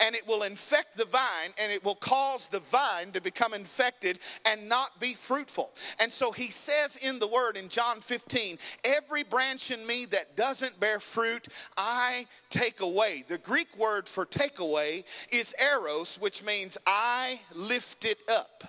and 0.00 0.14
it 0.14 0.26
will 0.26 0.42
infect 0.42 0.96
the 0.96 1.04
vine 1.04 1.52
and 1.60 1.72
it 1.72 1.84
will 1.84 1.94
cause 1.94 2.48
the 2.48 2.60
vine 2.60 3.12
to 3.12 3.20
become 3.20 3.54
infected 3.54 4.18
and 4.46 4.68
not 4.68 4.98
be 5.00 5.14
fruitful. 5.14 5.72
And 6.00 6.12
so 6.12 6.32
he 6.32 6.50
says 6.50 6.96
in 6.96 7.18
the 7.18 7.28
word 7.28 7.56
in 7.56 7.68
John 7.68 8.00
15, 8.00 8.58
every 8.84 9.22
branch 9.22 9.70
in 9.70 9.86
me 9.86 10.06
that 10.10 10.36
doesn't 10.36 10.78
bear 10.80 11.00
fruit, 11.00 11.48
I 11.76 12.26
take 12.50 12.80
away. 12.80 13.24
The 13.26 13.38
Greek 13.38 13.76
word 13.78 14.08
for 14.08 14.24
take 14.24 14.58
away 14.58 15.04
is 15.30 15.54
eros, 15.60 16.18
which 16.20 16.44
means 16.44 16.78
I 16.86 17.40
lift 17.54 18.04
it 18.04 18.18
up. 18.28 18.64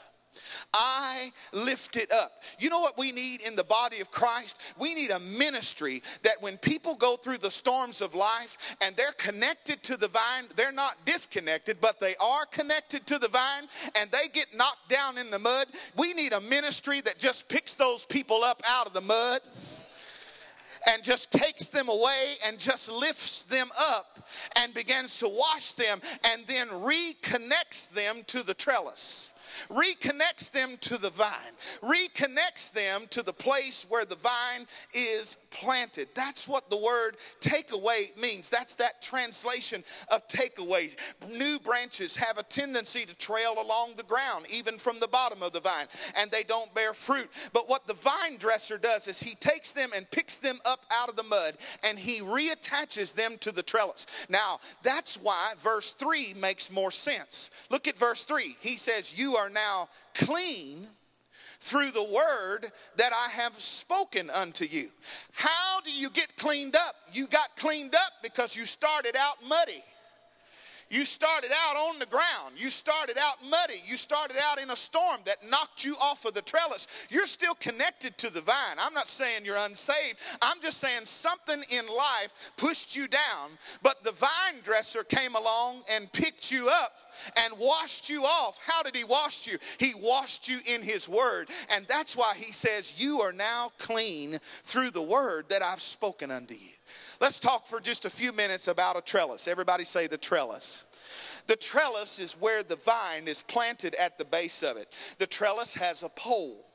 I 0.74 1.30
lift 1.54 1.98
it 1.98 2.12
up. 2.12 2.32
You 2.60 2.70
know 2.70 2.80
what 2.80 2.98
we 2.98 3.12
need 3.12 3.42
in 3.42 3.56
the 3.56 3.64
body 3.64 4.00
of 4.00 4.12
Christ? 4.12 4.76
We 4.80 4.94
need 4.94 5.12
a 5.12 5.20
ministry 5.20 6.02
that 6.24 6.36
when 6.42 6.58
people 6.58 6.96
go 6.96 7.16
through 7.16 7.40
the 7.40 7.52
storms 7.52 8.02
of 8.02 8.16
life 8.16 8.76
and 8.82 8.96
they're 8.96 9.12
connected 9.14 9.84
to 9.84 9.98
the 9.98 10.08
vine, 10.08 10.46
they're 10.56 10.72
not 10.72 10.96
disconnected, 11.06 11.78
but 11.82 12.00
they 12.00 12.16
are 12.18 12.46
connected 12.46 13.06
to 13.08 13.20
the 13.20 13.28
vine 13.28 13.68
and 14.00 14.12
they 14.12 14.28
get 14.34 14.48
knocked 14.56 14.90
down 14.90 15.18
in 15.18 15.30
the 15.32 15.40
mud. 15.40 15.68
We 15.98 16.14
need 16.14 16.34
a 16.34 16.42
ministry 16.42 17.02
that 17.02 17.18
just 17.18 17.50
picks 17.50 17.76
those 17.76 18.06
people 18.06 18.44
up 18.44 18.62
out 18.68 18.88
of 18.88 18.94
the 18.94 19.02
mud 19.02 19.42
and 20.88 21.04
just 21.04 21.32
takes 21.32 21.68
them 21.70 21.90
away 21.90 22.36
and 22.46 22.58
just 22.58 22.92
lifts 22.92 23.44
them 23.44 23.68
up 23.80 24.28
and 24.58 24.74
begins 24.74 25.18
to 25.18 25.28
wash 25.28 25.74
them 25.74 26.00
and 26.32 26.46
then 26.48 26.68
reconnects 26.68 27.90
them 27.92 28.24
to 28.28 28.44
the 28.44 28.54
trellis 28.54 29.34
reconnects 29.70 30.52
them 30.52 30.78
to 30.82 30.98
the 30.98 31.10
vine, 31.10 31.28
reconnects 31.82 32.72
them 32.72 33.04
to 33.10 33.22
the 33.22 33.34
place 33.34 33.86
where 33.90 34.06
the 34.06 34.16
vine 34.16 34.66
is 34.94 35.38
planted. 35.52 36.08
That's 36.16 36.48
what 36.48 36.70
the 36.70 36.78
word 36.78 37.18
takeaway 37.42 38.18
means. 38.22 38.50
That's 38.50 38.76
that 38.76 39.02
translation 39.02 39.84
of 40.12 40.28
takeaway. 40.28 40.96
New 41.32 41.60
branches 41.60 42.16
have 42.16 42.38
a 42.38 42.44
tendency 42.44 43.06
to 43.06 43.18
trail 43.18 43.56
along 43.60 43.94
the 43.96 44.04
ground, 44.04 44.46
even 44.54 44.78
from 44.78 45.00
the 45.00 45.08
bottom 45.08 45.42
of 45.42 45.52
the 45.52 45.60
vine, 45.60 45.88
and 46.18 46.30
they 46.32 46.44
don't 46.44 46.74
bear 46.74 46.94
fruit. 46.94 47.30
But 47.54 47.70
what 47.70 47.88
the 47.88 47.94
vine 47.94 48.38
dresser 48.38 48.78
does 48.78 49.08
is 49.08 49.20
he 49.20 49.36
takes 49.36 49.74
them 49.74 49.90
and 49.96 50.10
picks 50.12 50.38
them 50.38 50.60
up 50.66 50.86
out 50.92 51.10
of 51.10 51.16
the 51.16 51.24
mud 51.24 51.56
and 51.88 51.98
he 51.98 52.22
reattaches 52.22 53.14
them 53.14 53.38
to 53.40 53.52
the 53.52 53.64
trellis. 53.64 54.28
Now, 54.30 54.60
that's 54.84 55.18
why 55.18 55.54
verse 55.58 55.94
3 55.94 56.36
makes 56.40 56.72
more 56.72 56.92
sense. 56.92 57.68
Look 57.70 57.88
at 57.88 57.98
verse 57.98 58.24
3. 58.24 58.56
He 58.60 58.78
says, 58.78 59.18
You 59.18 59.36
are 59.36 59.47
now 59.50 59.90
clean 60.14 60.88
through 61.60 61.92
the 61.92 62.04
word 62.04 62.72
that 62.98 63.12
I 63.14 63.32
have 63.42 63.56
spoken 63.56 64.30
unto 64.30 64.66
you. 64.66 64.90
How 65.34 65.82
do 65.82 65.92
you 65.92 66.10
get 66.10 66.36
cleaned 66.38 66.76
up? 66.76 66.96
You 67.14 67.28
got 67.28 67.56
cleaned 67.58 67.96
up 67.96 68.14
because 68.22 68.56
you 68.56 68.66
started 68.66 69.16
out 69.16 69.38
muddy. 69.48 69.84
You 70.90 71.04
started 71.04 71.52
out 71.68 71.76
on 71.76 72.00
the 72.00 72.06
ground. 72.06 72.56
You 72.56 72.70
started 72.70 73.18
out 73.18 73.36
muddy. 73.50 73.82
You 73.86 73.98
started 73.98 74.38
out 74.50 74.62
in 74.62 74.70
a 74.70 74.76
storm 74.76 75.20
that 75.26 75.50
knocked 75.50 75.84
you 75.84 75.96
off 76.02 76.24
of 76.24 76.34
the 76.34 76.42
trellis. 76.42 77.08
You're 77.10 77.26
still 77.26 77.56
connected 77.56 78.18
to 78.20 78.32
the 78.32 78.40
vine. 78.40 78.78
I'm 78.80 78.94
not 78.94 79.08
saying 79.10 79.44
you're 79.44 79.58
unsaved. 79.58 80.20
I'm 80.42 80.62
just 80.62 80.80
saying 80.80 81.04
something 81.04 81.62
in 81.70 81.88
life 81.88 82.52
pushed 82.56 82.96
you 82.96 83.10
down, 83.10 83.50
but 83.84 84.02
the 84.04 84.14
vine 84.14 84.62
dresser 84.64 85.04
came 85.04 85.36
along 85.36 85.82
and 85.92 86.12
picked 86.14 86.52
you 86.52 86.70
up 86.70 86.94
and 87.46 87.60
washed 87.60 88.10
you 88.10 88.24
off. 88.24 88.60
How 88.66 88.84
did 88.84 88.96
he 88.96 89.04
wash 89.04 89.48
you? 89.48 89.58
He 89.80 89.94
washed 89.96 90.48
you 90.48 90.60
in 90.66 90.82
his 90.82 91.08
word. 91.08 91.50
And 91.76 91.86
that's 91.88 92.16
why 92.16 92.34
he 92.36 92.52
says, 92.52 93.02
You 93.02 93.22
are 93.22 93.34
now 93.34 93.72
clean 93.78 94.38
through 94.42 94.92
the 94.92 95.02
word 95.02 95.50
that 95.50 95.62
I've 95.62 95.82
spoken 95.82 96.32
unto 96.32 96.54
you. 96.54 96.72
Let's 97.20 97.40
talk 97.40 97.66
for 97.66 97.80
just 97.80 98.06
a 98.06 98.10
few 98.10 98.32
minutes 98.32 98.68
about 98.68 98.98
a 98.98 99.02
trellis. 99.02 99.48
Everybody 99.48 99.84
say 99.84 100.08
the 100.08 100.18
trellis. 100.18 100.84
The 101.48 101.56
trellis 101.56 102.20
is 102.20 102.34
where 102.34 102.62
the 102.62 102.76
vine 102.76 103.28
is 103.28 103.42
planted 103.42 103.96
at 103.96 104.18
the 104.18 104.26
base 104.26 104.64
of 104.64 104.78
it. 104.78 105.16
The 105.18 105.28
trellis 105.28 105.74
has 105.76 106.04
a 106.04 106.10
pole. 106.10 106.66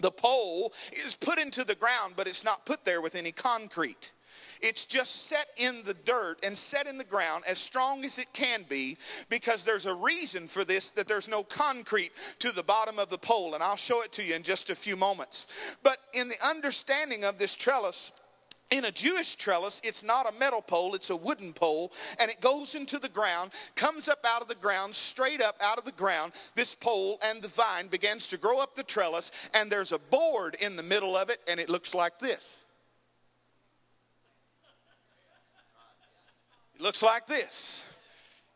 The 0.00 0.10
pole 0.12 0.72
is 0.92 1.16
put 1.16 1.40
into 1.40 1.64
the 1.64 1.74
ground, 1.74 2.14
but 2.16 2.28
it's 2.28 2.44
not 2.44 2.64
put 2.64 2.84
there 2.84 3.02
with 3.02 3.16
any 3.16 3.32
concrete. 3.32 4.12
It's 4.60 4.84
just 4.84 5.26
set 5.26 5.46
in 5.56 5.82
the 5.84 5.94
dirt 5.94 6.38
and 6.42 6.56
set 6.56 6.86
in 6.86 6.98
the 6.98 7.04
ground 7.04 7.44
as 7.46 7.58
strong 7.58 8.04
as 8.04 8.18
it 8.18 8.32
can 8.32 8.64
be 8.68 8.96
because 9.28 9.64
there's 9.64 9.86
a 9.86 9.94
reason 9.94 10.48
for 10.48 10.64
this 10.64 10.90
that 10.90 11.08
there's 11.08 11.28
no 11.28 11.42
concrete 11.42 12.12
to 12.40 12.52
the 12.52 12.62
bottom 12.62 12.98
of 12.98 13.10
the 13.10 13.18
pole. 13.18 13.54
And 13.54 13.62
I'll 13.62 13.76
show 13.76 14.02
it 14.02 14.12
to 14.12 14.24
you 14.24 14.34
in 14.34 14.42
just 14.42 14.70
a 14.70 14.74
few 14.74 14.96
moments. 14.96 15.76
But 15.82 15.98
in 16.14 16.28
the 16.28 16.46
understanding 16.46 17.24
of 17.24 17.38
this 17.38 17.54
trellis, 17.54 18.12
in 18.70 18.84
a 18.84 18.90
Jewish 18.90 19.36
trellis, 19.36 19.80
it's 19.82 20.02
not 20.02 20.28
a 20.28 20.38
metal 20.38 20.60
pole, 20.60 20.94
it's 20.94 21.08
a 21.08 21.16
wooden 21.16 21.54
pole, 21.54 21.90
and 22.20 22.30
it 22.30 22.40
goes 22.40 22.74
into 22.74 22.98
the 22.98 23.08
ground, 23.08 23.52
comes 23.74 24.08
up 24.08 24.24
out 24.26 24.42
of 24.42 24.48
the 24.48 24.54
ground, 24.54 24.94
straight 24.94 25.40
up 25.40 25.56
out 25.62 25.78
of 25.78 25.84
the 25.84 25.92
ground. 25.92 26.32
This 26.54 26.74
pole 26.74 27.18
and 27.24 27.40
the 27.40 27.48
vine 27.48 27.88
begins 27.88 28.26
to 28.26 28.36
grow 28.36 28.60
up 28.60 28.74
the 28.74 28.82
trellis, 28.82 29.48
and 29.54 29.70
there's 29.70 29.92
a 29.92 29.98
board 29.98 30.56
in 30.60 30.76
the 30.76 30.82
middle 30.82 31.16
of 31.16 31.30
it, 31.30 31.40
and 31.48 31.58
it 31.58 31.70
looks 31.70 31.94
like 31.94 32.18
this. 32.18 32.57
It 36.78 36.82
looks 36.82 37.02
like 37.02 37.26
this. 37.26 37.84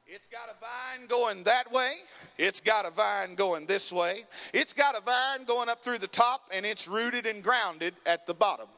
It's 0.07 0.29
got 0.29 0.49
a 0.49 0.55
vine 0.61 1.09
going 1.09 1.43
that 1.45 1.73
way. 1.73 1.93
It's 2.39 2.61
got 2.61 2.87
a 2.87 2.91
vine 2.91 3.35
going 3.35 3.67
this 3.67 3.93
way. 3.93 4.25
It's 4.55 4.73
got 4.73 4.97
a 4.97 5.01
vine 5.01 5.45
going 5.47 5.69
up 5.69 5.83
through 5.83 5.99
the 5.99 6.07
top, 6.07 6.43
and 6.55 6.65
it's 6.65 6.87
rooted 6.87 7.27
and 7.27 7.43
grounded 7.43 7.95
at 8.07 8.27
the 8.27 8.35
bottom 8.35 8.69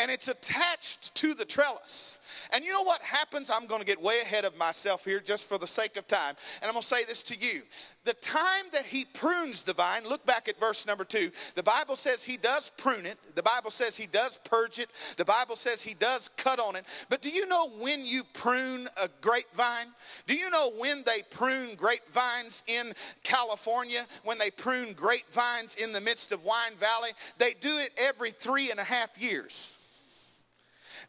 and 0.00 0.10
it's 0.10 0.28
attached 0.28 1.14
to 1.16 1.34
the 1.34 1.44
trellis. 1.44 2.18
And 2.54 2.64
you 2.64 2.72
know 2.72 2.82
what 2.82 3.02
happens? 3.02 3.50
I'm 3.50 3.66
going 3.66 3.80
to 3.80 3.86
get 3.86 4.00
way 4.00 4.20
ahead 4.22 4.44
of 4.44 4.56
myself 4.58 5.04
here 5.04 5.20
just 5.20 5.48
for 5.48 5.58
the 5.58 5.66
sake 5.66 5.96
of 5.96 6.06
time. 6.06 6.34
And 6.62 6.68
I'm 6.68 6.72
going 6.72 6.82
to 6.82 6.86
say 6.86 7.04
this 7.04 7.22
to 7.24 7.38
you. 7.38 7.62
The 8.04 8.14
time 8.14 8.66
that 8.72 8.84
he 8.84 9.04
prunes 9.04 9.64
the 9.64 9.72
vine, 9.72 10.04
look 10.08 10.24
back 10.24 10.48
at 10.48 10.60
verse 10.60 10.86
number 10.86 11.04
two. 11.04 11.30
The 11.56 11.62
Bible 11.62 11.96
says 11.96 12.24
he 12.24 12.36
does 12.36 12.70
prune 12.78 13.04
it. 13.04 13.18
The 13.34 13.42
Bible 13.42 13.70
says 13.70 13.96
he 13.96 14.06
does 14.06 14.38
purge 14.44 14.78
it. 14.78 14.90
The 15.16 15.24
Bible 15.24 15.56
says 15.56 15.82
he 15.82 15.94
does 15.94 16.28
cut 16.36 16.60
on 16.60 16.76
it. 16.76 17.06
But 17.10 17.20
do 17.20 17.30
you 17.30 17.46
know 17.46 17.68
when 17.80 18.06
you 18.06 18.22
prune 18.32 18.88
a 19.02 19.08
grapevine? 19.20 19.88
Do 20.28 20.36
you 20.36 20.50
know 20.50 20.70
when 20.78 21.02
they 21.04 21.22
prune 21.30 21.74
grapevines 21.74 22.62
in 22.68 22.92
California? 23.24 24.02
When 24.22 24.38
they 24.38 24.50
prune 24.50 24.92
grapevines 24.92 25.74
in 25.74 25.92
the 25.92 26.00
midst 26.00 26.30
of 26.30 26.44
Wine 26.44 26.76
Valley? 26.78 27.10
They 27.38 27.54
do 27.60 27.76
it 27.78 27.90
every 27.98 28.30
three 28.30 28.70
and 28.70 28.78
a 28.78 28.84
half 28.84 29.20
years. 29.20 29.75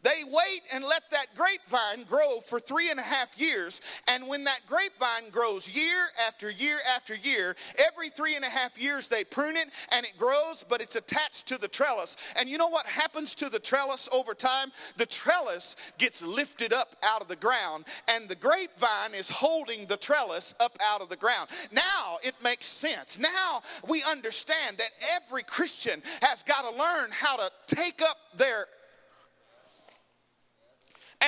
They 0.04 0.24
wait 0.26 0.62
and 0.74 0.84
let 0.84 1.10
that 1.12 1.28
grapevine 1.36 2.06
grow 2.08 2.40
for 2.40 2.60
three 2.60 2.90
and 2.90 3.00
a 3.00 3.04
half 3.04 3.40
years. 3.40 3.82
And 4.12 4.28
when 4.28 4.44
that 4.46 4.62
grapevine 4.68 5.30
grows 5.32 5.74
year 5.74 6.08
after 6.28 6.50
year 6.50 6.78
after 6.96 7.16
year, 7.16 7.56
every 7.88 8.10
three 8.10 8.36
and 8.36 8.46
a 8.46 8.50
half 8.50 8.82
years 8.82 9.08
they 9.08 9.24
prune 9.24 9.58
it 9.58 9.70
and 9.94 10.06
it 10.06 10.14
grows, 10.18 10.66
but 10.68 10.82
it's 10.82 10.96
attached 10.96 11.48
to 11.48 11.58
the 11.58 11.68
trellis. 11.68 12.34
And 12.40 12.50
you 12.50 12.58
know 12.58 12.70
what 12.70 12.86
happens 12.86 13.34
to 13.36 13.50
the 13.50 13.60
trellis 13.60 14.08
over 14.12 14.34
time? 14.34 14.72
The 14.98 15.06
trellis 15.06 15.92
gets 15.98 16.24
lifted 16.24 16.74
up 16.74 16.96
out 17.04 17.22
of 17.22 17.28
the 17.28 17.36
ground, 17.36 17.86
and 18.10 18.28
the 18.30 18.36
grapevine 18.36 19.14
is 19.14 19.30
holding 19.30 19.86
the 19.86 19.98
trellis 19.98 20.56
up 20.60 20.78
out 20.92 21.02
of 21.02 21.10
the 21.10 21.16
ground. 21.16 21.50
Now 21.72 22.18
it 22.24 22.36
makes 22.44 22.66
sense. 22.66 23.20
Now 23.20 23.62
we 23.88 24.04
understand 24.10 24.78
that 24.78 24.92
every 25.16 25.44
Christian 25.44 26.02
has 26.22 26.44
got 26.44 26.62
to 26.62 26.78
learn 26.78 27.10
how 27.12 27.38
to 27.38 27.50
take 27.68 28.02
up 28.02 28.18
their 28.36 28.68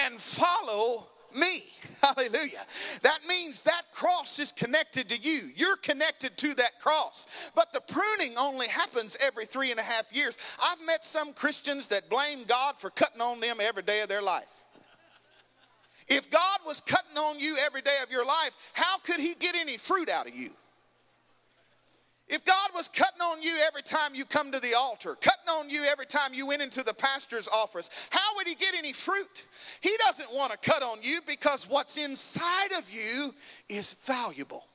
and 0.06 0.20
follow 0.20 1.08
me. 1.36 1.64
Hallelujah. 2.04 2.66
That 3.02 3.20
means 3.28 3.64
that 3.64 3.82
cross 3.94 4.40
is 4.40 4.52
connected 4.52 5.10
to 5.10 5.18
you. 5.22 5.50
You're 5.56 5.78
connected 5.78 6.38
to 6.38 6.54
that 6.56 6.80
cross. 6.80 7.52
But 7.56 7.74
the 7.74 7.82
pruning 7.82 8.38
only 8.38 8.68
happens 8.68 9.18
every 9.22 9.46
three 9.46 9.72
and 9.72 9.80
a 9.80 9.84
half 9.84 10.16
years. 10.16 10.38
I've 10.64 10.86
met 10.86 11.04
some 11.04 11.34
Christians 11.34 11.88
that 11.88 12.10
blame 12.10 12.44
God 12.48 12.76
for 12.78 12.90
cutting 12.90 13.22
on 13.22 13.40
them 13.40 13.58
every 13.62 13.84
day 13.84 14.02
of 14.02 14.10
their 14.10 14.22
life. 14.22 14.66
If 16.08 16.32
God 16.32 16.60
was 16.66 16.82
cutting 16.82 17.18
on 17.18 17.40
you 17.40 17.56
every 17.64 17.82
day 17.82 17.98
of 18.02 18.12
your 18.12 18.26
life, 18.26 18.72
how 18.74 18.98
could 19.00 19.20
He 19.20 19.36
get 19.36 19.56
any 19.56 19.78
fruit 19.78 20.10
out 20.10 20.28
of 20.28 20.36
you? 20.36 20.50
If 22.30 22.46
God 22.46 22.70
was 22.76 22.88
cutting 22.88 23.22
on 23.22 23.42
you 23.42 23.56
every 23.66 23.82
time 23.82 24.14
you 24.14 24.24
come 24.24 24.52
to 24.52 24.60
the 24.60 24.76
altar, 24.78 25.16
cutting 25.16 25.50
on 25.50 25.70
you 25.70 25.84
every 25.90 26.06
time 26.06 26.32
you 26.32 26.46
went 26.46 26.62
into 26.62 26.84
the 26.84 26.94
pastor's 26.94 27.48
office, 27.48 28.10
how 28.12 28.36
would 28.36 28.48
he 28.48 28.54
get 28.54 28.76
any 28.78 28.94
fruit? 28.94 29.48
He 29.82 29.92
doesn't 30.06 30.32
want 30.32 30.52
to 30.52 30.58
cut 30.58 30.84
on 30.84 31.00
you 31.02 31.22
because 31.26 31.68
what's 31.68 31.98
inside 31.98 32.72
of 32.78 32.90
you 32.92 33.34
is 33.68 33.94
valuable. 34.06 34.69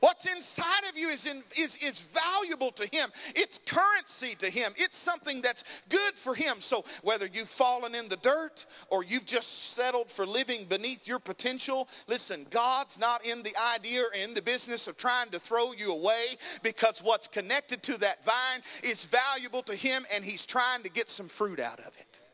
What's 0.00 0.26
inside 0.26 0.88
of 0.90 0.96
you 0.96 1.08
is, 1.08 1.26
in, 1.26 1.42
is, 1.58 1.76
is 1.82 2.00
valuable 2.00 2.70
to 2.72 2.88
Him. 2.92 3.08
It's 3.34 3.58
currency 3.58 4.34
to 4.36 4.50
Him. 4.50 4.72
It's 4.76 4.96
something 4.96 5.40
that's 5.40 5.82
good 5.88 6.14
for 6.14 6.34
Him. 6.34 6.60
So 6.60 6.84
whether 7.02 7.26
you've 7.26 7.48
fallen 7.48 7.94
in 7.94 8.08
the 8.08 8.16
dirt 8.16 8.66
or 8.90 9.04
you've 9.04 9.26
just 9.26 9.72
settled 9.74 10.10
for 10.10 10.26
living 10.26 10.64
beneath 10.64 11.06
your 11.06 11.18
potential, 11.18 11.88
listen, 12.08 12.46
God's 12.50 12.98
not 12.98 13.26
in 13.26 13.42
the 13.42 13.54
idea 13.74 14.02
or 14.02 14.14
in 14.14 14.34
the 14.34 14.42
business 14.42 14.86
of 14.86 14.96
trying 14.96 15.30
to 15.30 15.38
throw 15.38 15.72
you 15.72 15.92
away 15.92 16.24
because 16.62 17.00
what's 17.02 17.28
connected 17.28 17.82
to 17.84 17.98
that 18.00 18.24
vine 18.24 18.62
is 18.82 19.04
valuable 19.04 19.62
to 19.62 19.74
Him 19.74 20.04
and 20.14 20.24
He's 20.24 20.44
trying 20.44 20.82
to 20.82 20.90
get 20.90 21.08
some 21.08 21.28
fruit 21.28 21.60
out 21.60 21.80
of 21.80 21.88
it. 21.98 22.25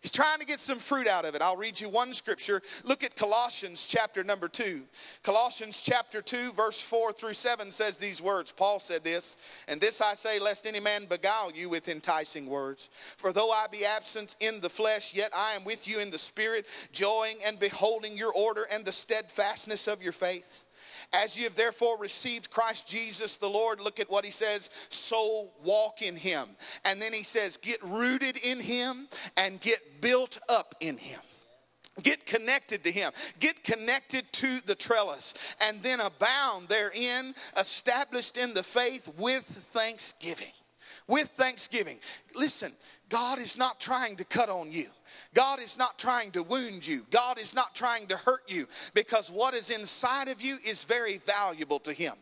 He's 0.00 0.12
trying 0.12 0.38
to 0.38 0.46
get 0.46 0.60
some 0.60 0.78
fruit 0.78 1.08
out 1.08 1.24
of 1.24 1.34
it. 1.34 1.42
I'll 1.42 1.56
read 1.56 1.80
you 1.80 1.88
one 1.88 2.12
scripture. 2.12 2.62
Look 2.84 3.02
at 3.02 3.16
Colossians 3.16 3.84
chapter 3.84 4.22
number 4.22 4.46
2. 4.46 4.82
Colossians 5.24 5.80
chapter 5.80 6.22
2, 6.22 6.52
verse 6.52 6.80
4 6.80 7.12
through 7.12 7.34
7 7.34 7.72
says 7.72 7.96
these 7.96 8.22
words. 8.22 8.52
Paul 8.52 8.78
said 8.78 9.02
this, 9.02 9.64
and 9.66 9.80
this 9.80 10.00
I 10.00 10.14
say, 10.14 10.38
lest 10.38 10.66
any 10.66 10.78
man 10.78 11.06
beguile 11.06 11.50
you 11.52 11.68
with 11.68 11.88
enticing 11.88 12.46
words. 12.46 12.90
For 13.18 13.32
though 13.32 13.50
I 13.50 13.66
be 13.72 13.84
absent 13.84 14.36
in 14.38 14.60
the 14.60 14.68
flesh, 14.68 15.14
yet 15.14 15.32
I 15.36 15.54
am 15.54 15.64
with 15.64 15.88
you 15.88 15.98
in 15.98 16.12
the 16.12 16.18
spirit, 16.18 16.88
joying 16.92 17.38
and 17.44 17.58
beholding 17.58 18.16
your 18.16 18.32
order 18.32 18.66
and 18.72 18.84
the 18.84 18.92
steadfastness 18.92 19.88
of 19.88 20.00
your 20.00 20.12
faith 20.12 20.64
as 21.12 21.36
you 21.36 21.44
have 21.44 21.54
therefore 21.54 21.98
received 21.98 22.50
Christ 22.50 22.88
Jesus 22.88 23.36
the 23.36 23.48
Lord, 23.48 23.80
look 23.80 24.00
at 24.00 24.10
what 24.10 24.24
he 24.24 24.30
says, 24.30 24.70
so 24.90 25.50
walk 25.64 26.02
in 26.02 26.16
him. 26.16 26.48
And 26.84 27.00
then 27.00 27.12
he 27.12 27.24
says, 27.24 27.56
get 27.56 27.82
rooted 27.82 28.38
in 28.44 28.60
him 28.60 29.08
and 29.36 29.60
get 29.60 30.00
built 30.00 30.38
up 30.48 30.74
in 30.80 30.96
him. 30.96 31.20
Get 32.02 32.26
connected 32.26 32.84
to 32.84 32.92
him. 32.92 33.12
Get 33.40 33.64
connected 33.64 34.32
to 34.34 34.60
the 34.66 34.74
trellis. 34.74 35.56
And 35.66 35.82
then 35.82 36.00
abound 36.00 36.68
therein, 36.68 37.34
established 37.58 38.36
in 38.36 38.54
the 38.54 38.62
faith 38.62 39.12
with 39.18 39.42
thanksgiving. 39.42 40.52
With 41.08 41.28
thanksgiving. 41.28 41.98
Listen, 42.36 42.72
God 43.08 43.38
is 43.38 43.56
not 43.56 43.80
trying 43.80 44.16
to 44.16 44.24
cut 44.24 44.48
on 44.48 44.70
you. 44.70 44.86
God 45.34 45.60
is 45.60 45.76
not 45.76 45.98
trying 45.98 46.30
to 46.32 46.42
wound 46.42 46.86
you. 46.86 47.04
God 47.10 47.38
is 47.38 47.54
not 47.54 47.74
trying 47.74 48.06
to 48.06 48.16
hurt 48.16 48.42
you 48.48 48.66
because 48.94 49.30
what 49.30 49.54
is 49.54 49.70
inside 49.70 50.28
of 50.28 50.40
you 50.40 50.56
is 50.66 50.84
very 50.84 51.18
valuable 51.18 51.78
to 51.80 51.92
Him. 51.92 52.14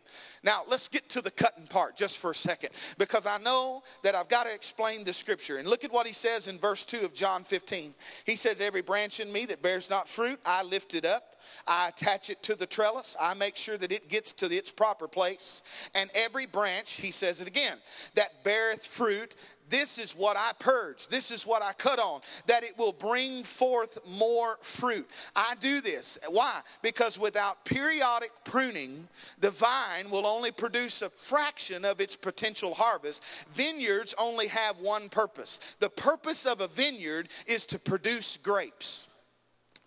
Now, 0.42 0.62
let's 0.68 0.88
get 0.88 1.08
to 1.10 1.20
the 1.20 1.30
cutting 1.30 1.66
part 1.66 1.96
just 1.96 2.18
for 2.18 2.32
a 2.32 2.34
second 2.34 2.70
because 2.98 3.26
I 3.26 3.38
know 3.38 3.82
that 4.02 4.14
I've 4.14 4.28
got 4.28 4.46
to 4.46 4.54
explain 4.54 5.04
the 5.04 5.12
scripture. 5.12 5.58
And 5.58 5.68
look 5.68 5.84
at 5.84 5.92
what 5.92 6.06
He 6.06 6.12
says 6.12 6.48
in 6.48 6.58
verse 6.58 6.84
2 6.84 7.04
of 7.04 7.14
John 7.14 7.44
15. 7.44 7.94
He 8.24 8.36
says, 8.36 8.60
Every 8.60 8.82
branch 8.82 9.20
in 9.20 9.32
me 9.32 9.46
that 9.46 9.62
bears 9.62 9.88
not 9.88 10.08
fruit, 10.08 10.40
I 10.44 10.62
lift 10.62 10.94
it 10.94 11.04
up. 11.04 11.22
I 11.68 11.88
attach 11.88 12.30
it 12.30 12.42
to 12.44 12.54
the 12.54 12.66
trellis. 12.66 13.16
I 13.20 13.34
make 13.34 13.56
sure 13.56 13.76
that 13.76 13.92
it 13.92 14.08
gets 14.08 14.32
to 14.34 14.46
its 14.54 14.70
proper 14.70 15.08
place. 15.08 15.90
And 15.94 16.10
every 16.14 16.46
branch, 16.46 16.92
he 16.92 17.10
says 17.10 17.40
it 17.40 17.48
again, 17.48 17.78
that 18.14 18.44
beareth 18.44 18.86
fruit, 18.86 19.34
this 19.68 19.98
is 19.98 20.12
what 20.12 20.36
I 20.36 20.52
purge. 20.60 21.08
This 21.08 21.30
is 21.30 21.46
what 21.46 21.62
I 21.62 21.72
cut 21.72 21.98
on, 21.98 22.20
that 22.46 22.62
it 22.62 22.78
will 22.78 22.92
bring 22.92 23.42
forth 23.42 23.98
more 24.06 24.56
fruit. 24.62 25.08
I 25.34 25.54
do 25.60 25.80
this. 25.80 26.18
Why? 26.30 26.60
Because 26.82 27.18
without 27.18 27.64
periodic 27.64 28.30
pruning, 28.44 29.08
the 29.40 29.50
vine 29.50 30.10
will 30.10 30.26
only 30.26 30.52
produce 30.52 31.02
a 31.02 31.10
fraction 31.10 31.84
of 31.84 32.00
its 32.00 32.14
potential 32.14 32.74
harvest. 32.74 33.48
Vineyards 33.50 34.14
only 34.20 34.46
have 34.48 34.78
one 34.78 35.08
purpose 35.08 35.76
the 35.80 35.90
purpose 35.90 36.46
of 36.46 36.60
a 36.60 36.68
vineyard 36.68 37.28
is 37.46 37.64
to 37.66 37.78
produce 37.78 38.36
grapes. 38.36 39.08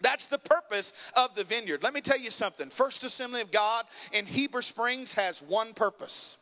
That's 0.01 0.27
the 0.27 0.37
purpose 0.37 1.11
of 1.17 1.35
the 1.35 1.43
vineyard. 1.43 1.83
Let 1.83 1.93
me 1.93 2.01
tell 2.01 2.19
you 2.19 2.31
something. 2.31 2.69
First 2.69 3.03
Assembly 3.03 3.41
of 3.41 3.51
God 3.51 3.85
in 4.13 4.25
Heber 4.25 4.61
Springs 4.61 5.13
has 5.13 5.41
one 5.41 5.73
purpose. 5.73 6.37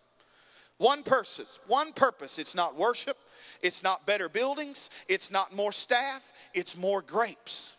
One 0.78 1.04
purpose. 1.04 1.60
One 1.68 1.92
purpose. 1.92 2.38
It's 2.38 2.56
not 2.56 2.76
worship. 2.76 3.18
It's 3.64 3.84
not 3.84 4.06
better 4.06 4.30
buildings. 4.30 4.90
It's 5.08 5.32
not 5.32 5.56
more 5.56 5.72
staff. 5.72 6.34
It's 6.54 6.78
more 6.78 7.02
grapes 7.02 7.77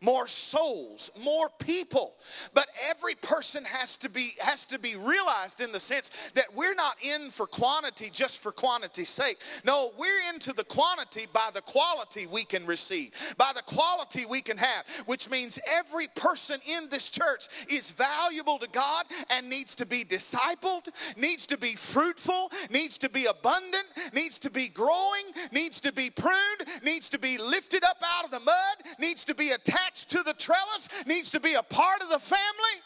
more 0.00 0.26
souls, 0.26 1.10
more 1.22 1.48
people. 1.58 2.14
But 2.54 2.66
every 2.88 3.14
person 3.22 3.64
has 3.64 3.96
to 3.96 4.08
be 4.08 4.30
has 4.40 4.64
to 4.66 4.78
be 4.78 4.94
realized 4.94 5.60
in 5.60 5.72
the 5.72 5.80
sense 5.80 6.30
that 6.30 6.46
we're 6.54 6.74
not 6.74 6.94
in 7.02 7.30
for 7.30 7.46
quantity 7.46 8.10
just 8.12 8.42
for 8.42 8.52
quantity's 8.52 9.08
sake. 9.08 9.38
No, 9.64 9.90
we're 9.98 10.32
into 10.32 10.52
the 10.52 10.64
quantity 10.64 11.26
by 11.32 11.50
the 11.52 11.62
quality 11.62 12.26
we 12.26 12.44
can 12.44 12.64
receive, 12.66 13.34
by 13.36 13.50
the 13.54 13.62
quality 13.62 14.24
we 14.24 14.40
can 14.40 14.56
have, 14.56 14.86
which 15.06 15.30
means 15.30 15.58
every 15.76 16.06
person 16.14 16.60
in 16.68 16.88
this 16.88 17.10
church 17.10 17.48
is 17.68 17.90
valuable 17.90 18.58
to 18.58 18.68
God 18.68 19.04
and 19.32 19.48
needs 19.48 19.74
to 19.76 19.86
be 19.86 20.04
discipled, 20.04 20.88
needs 21.16 21.46
to 21.46 21.58
be 21.58 21.74
fruitful, 21.74 22.50
needs 22.70 22.98
to 22.98 23.08
be 23.08 23.26
abundant, 23.26 23.86
needs 24.14 24.38
to 24.38 24.50
be 24.50 24.68
growing, 24.68 25.24
needs 25.52 25.80
to 25.80 25.92
be 25.92 26.10
pruned, 26.10 26.84
needs 26.84 27.08
to 27.08 27.18
be 27.18 27.36
lifted 27.38 27.82
up 27.84 27.96
out 28.16 28.24
of 28.24 28.30
the 28.30 28.40
mud, 28.40 28.98
needs 29.00 29.24
to 29.24 29.34
be 29.34 29.50
attached 29.50 29.87
attached 29.88 30.10
to 30.10 30.22
the 30.22 30.34
trellis, 30.34 31.04
needs 31.06 31.30
to 31.30 31.40
be 31.40 31.54
a 31.54 31.62
part 31.62 32.02
of 32.02 32.08
the 32.08 32.18
family. 32.18 32.82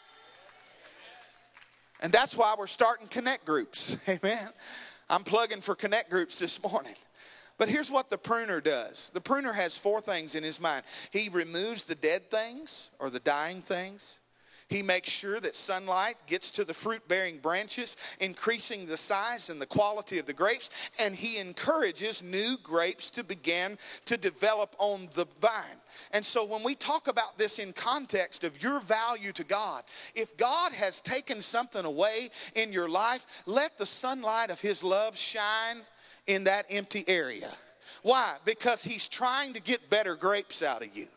And 2.01 2.11
that's 2.11 2.35
why 2.35 2.55
we're 2.57 2.67
starting 2.67 3.07
connect 3.07 3.45
groups. 3.45 3.97
Amen. 4.09 4.49
I'm 5.09 5.23
plugging 5.23 5.61
for 5.61 5.75
connect 5.75 6.09
groups 6.09 6.39
this 6.39 6.61
morning. 6.61 6.95
But 7.57 7.69
here's 7.69 7.91
what 7.91 8.09
the 8.09 8.17
pruner 8.17 8.61
does 8.61 9.11
the 9.13 9.21
pruner 9.21 9.53
has 9.53 9.77
four 9.77 10.01
things 10.01 10.35
in 10.35 10.43
his 10.43 10.59
mind 10.59 10.83
he 11.11 11.29
removes 11.29 11.85
the 11.85 11.95
dead 11.95 12.29
things 12.31 12.89
or 12.99 13.09
the 13.09 13.19
dying 13.19 13.61
things, 13.61 14.17
he 14.69 14.81
makes 14.81 15.09
sure 15.09 15.39
that 15.39 15.55
sunlight 15.55 16.15
gets 16.27 16.51
to 16.51 16.63
the 16.63 16.73
fruit 16.73 17.07
bearing 17.07 17.37
branches, 17.37 18.17
increasing 18.19 18.85
the 18.85 18.97
size 18.97 19.49
and 19.49 19.61
the 19.61 19.65
quality 19.65 20.19
of 20.19 20.25
the 20.25 20.33
grapes. 20.33 20.89
And 20.99 21.15
he 21.15 21.39
encourages 21.39 22.23
new 22.23 22.57
grapes 22.63 23.09
to 23.11 23.23
begin 23.23 23.77
to 24.05 24.17
develop 24.17 24.75
on 24.79 25.09
the 25.13 25.25
vine. 25.39 25.77
And 26.11 26.25
so 26.25 26.45
when 26.45 26.63
we 26.63 26.75
talk 26.75 27.07
about 27.07 27.37
this 27.37 27.59
in 27.59 27.73
context 27.73 28.43
of 28.43 28.61
your 28.63 28.79
value 28.79 29.31
to 29.33 29.43
God, 29.43 29.83
if 30.15 30.35
God 30.37 30.71
has 30.73 31.01
taken 31.01 31.41
something 31.41 31.85
away 31.85 32.29
in 32.55 32.71
your 32.71 32.89
life, 32.89 33.43
let 33.45 33.77
the 33.77 33.85
sunlight 33.85 34.49
of 34.49 34.61
his 34.61 34.83
love 34.83 35.17
shine 35.17 35.77
in 36.27 36.45
that 36.45 36.65
empty 36.69 37.03
area. 37.07 37.49
Why? 38.01 38.35
Because 38.45 38.83
he's 38.83 39.07
trying 39.07 39.53
to 39.53 39.61
get 39.61 39.89
better 39.89 40.15
grapes 40.15 40.61
out 40.63 40.81
of 40.81 40.95
you. 40.95 41.07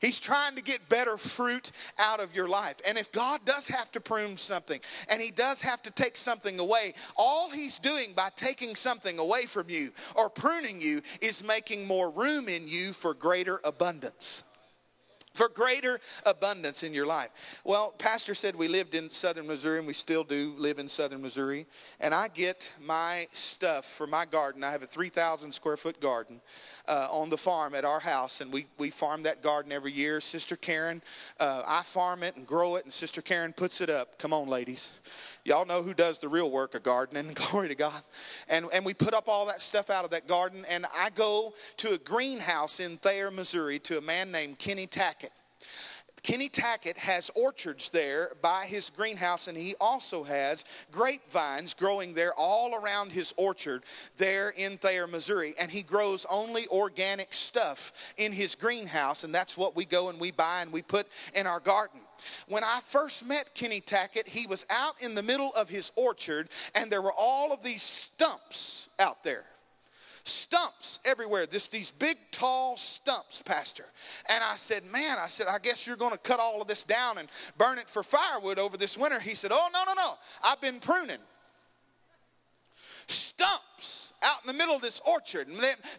He's 0.00 0.18
trying 0.18 0.54
to 0.56 0.62
get 0.62 0.88
better 0.88 1.16
fruit 1.16 1.72
out 1.98 2.20
of 2.20 2.34
your 2.34 2.48
life. 2.48 2.80
And 2.86 2.98
if 2.98 3.12
God 3.12 3.40
does 3.44 3.68
have 3.68 3.90
to 3.92 4.00
prune 4.00 4.36
something 4.36 4.80
and 5.10 5.20
He 5.20 5.30
does 5.30 5.60
have 5.62 5.82
to 5.82 5.90
take 5.90 6.16
something 6.16 6.58
away, 6.58 6.94
all 7.16 7.50
He's 7.50 7.78
doing 7.78 8.12
by 8.16 8.28
taking 8.36 8.74
something 8.74 9.18
away 9.18 9.42
from 9.42 9.68
you 9.68 9.90
or 10.14 10.28
pruning 10.28 10.80
you 10.80 11.00
is 11.20 11.44
making 11.44 11.86
more 11.86 12.10
room 12.10 12.48
in 12.48 12.66
you 12.66 12.92
for 12.92 13.14
greater 13.14 13.60
abundance 13.64 14.44
for 15.34 15.48
greater 15.48 16.00
abundance 16.24 16.82
in 16.82 16.94
your 16.94 17.06
life. 17.06 17.60
Well, 17.64 17.92
Pastor 17.98 18.34
said 18.34 18.54
we 18.54 18.68
lived 18.68 18.94
in 18.94 19.10
southern 19.10 19.46
Missouri, 19.46 19.78
and 19.78 19.86
we 19.86 19.92
still 19.92 20.24
do 20.24 20.54
live 20.56 20.78
in 20.78 20.88
southern 20.88 21.20
Missouri. 21.20 21.66
And 22.00 22.14
I 22.14 22.28
get 22.28 22.72
my 22.80 23.26
stuff 23.32 23.84
for 23.84 24.06
my 24.06 24.24
garden. 24.24 24.62
I 24.62 24.70
have 24.70 24.82
a 24.82 24.86
3,000 24.86 25.52
square 25.52 25.76
foot 25.76 26.00
garden 26.00 26.40
uh, 26.88 27.08
on 27.10 27.30
the 27.30 27.36
farm 27.36 27.74
at 27.74 27.84
our 27.84 28.00
house, 28.00 28.40
and 28.40 28.52
we, 28.52 28.66
we 28.78 28.90
farm 28.90 29.22
that 29.24 29.42
garden 29.42 29.72
every 29.72 29.92
year. 29.92 30.20
Sister 30.20 30.56
Karen, 30.56 31.02
uh, 31.40 31.62
I 31.66 31.82
farm 31.82 32.22
it 32.22 32.36
and 32.36 32.46
grow 32.46 32.76
it, 32.76 32.84
and 32.84 32.92
Sister 32.92 33.20
Karen 33.20 33.52
puts 33.52 33.80
it 33.80 33.90
up. 33.90 34.18
Come 34.18 34.32
on, 34.32 34.48
ladies. 34.48 35.00
Y'all 35.44 35.66
know 35.66 35.82
who 35.82 35.94
does 35.94 36.20
the 36.20 36.28
real 36.28 36.50
work 36.50 36.74
of 36.74 36.84
gardening. 36.84 37.32
Glory 37.34 37.68
to 37.68 37.74
God. 37.74 38.00
And, 38.48 38.66
and 38.72 38.84
we 38.84 38.94
put 38.94 39.14
up 39.14 39.28
all 39.28 39.46
that 39.46 39.60
stuff 39.60 39.90
out 39.90 40.04
of 40.04 40.10
that 40.10 40.28
garden, 40.28 40.64
and 40.70 40.86
I 40.96 41.10
go 41.10 41.52
to 41.78 41.94
a 41.94 41.98
greenhouse 41.98 42.78
in 42.78 42.98
Thayer, 42.98 43.30
Missouri, 43.30 43.78
to 43.80 43.98
a 43.98 44.00
man 44.00 44.30
named 44.30 44.58
Kenny 44.58 44.86
Tackett. 44.86 45.23
Kenny 46.24 46.48
Tackett 46.48 46.96
has 46.96 47.30
orchards 47.36 47.90
there 47.90 48.30
by 48.40 48.64
his 48.64 48.88
greenhouse, 48.88 49.46
and 49.46 49.58
he 49.58 49.74
also 49.78 50.24
has 50.24 50.64
grapevines 50.90 51.74
growing 51.74 52.14
there 52.14 52.32
all 52.34 52.74
around 52.74 53.12
his 53.12 53.34
orchard 53.36 53.82
there 54.16 54.48
in 54.56 54.78
Thayer, 54.78 55.06
Missouri. 55.06 55.54
And 55.60 55.70
he 55.70 55.82
grows 55.82 56.24
only 56.30 56.66
organic 56.68 57.34
stuff 57.34 58.14
in 58.16 58.32
his 58.32 58.54
greenhouse, 58.54 59.24
and 59.24 59.34
that's 59.34 59.58
what 59.58 59.76
we 59.76 59.84
go 59.84 60.08
and 60.08 60.18
we 60.18 60.30
buy 60.30 60.62
and 60.62 60.72
we 60.72 60.80
put 60.80 61.06
in 61.34 61.46
our 61.46 61.60
garden. 61.60 62.00
When 62.48 62.64
I 62.64 62.80
first 62.82 63.28
met 63.28 63.54
Kenny 63.54 63.82
Tackett, 63.82 64.26
he 64.26 64.46
was 64.46 64.64
out 64.70 64.94
in 65.00 65.14
the 65.14 65.22
middle 65.22 65.50
of 65.54 65.68
his 65.68 65.92
orchard, 65.94 66.48
and 66.74 66.90
there 66.90 67.02
were 67.02 67.12
all 67.12 67.52
of 67.52 67.62
these 67.62 67.82
stumps 67.82 68.88
out 68.98 69.22
there 69.24 69.44
stumps 70.24 71.00
everywhere. 71.04 71.46
This 71.46 71.68
these 71.68 71.90
big 71.90 72.16
tall 72.30 72.76
stumps, 72.76 73.42
Pastor. 73.42 73.84
And 74.30 74.42
I 74.42 74.56
said, 74.56 74.82
Man, 74.90 75.16
I 75.18 75.28
said, 75.28 75.46
I 75.48 75.58
guess 75.58 75.86
you're 75.86 75.96
going 75.96 76.12
to 76.12 76.18
cut 76.18 76.40
all 76.40 76.60
of 76.60 76.66
this 76.68 76.82
down 76.82 77.18
and 77.18 77.28
burn 77.58 77.78
it 77.78 77.88
for 77.88 78.02
firewood 78.02 78.58
over 78.58 78.76
this 78.76 78.98
winter. 78.98 79.20
He 79.20 79.34
said, 79.34 79.50
Oh, 79.52 79.68
no, 79.72 79.82
no, 79.86 79.94
no. 79.94 80.14
I've 80.44 80.60
been 80.60 80.80
pruning. 80.80 81.18
Stumps 83.06 83.73
out 84.24 84.38
in 84.42 84.46
the 84.46 84.58
middle 84.58 84.74
of 84.74 84.82
this 84.82 85.00
orchard. 85.06 85.48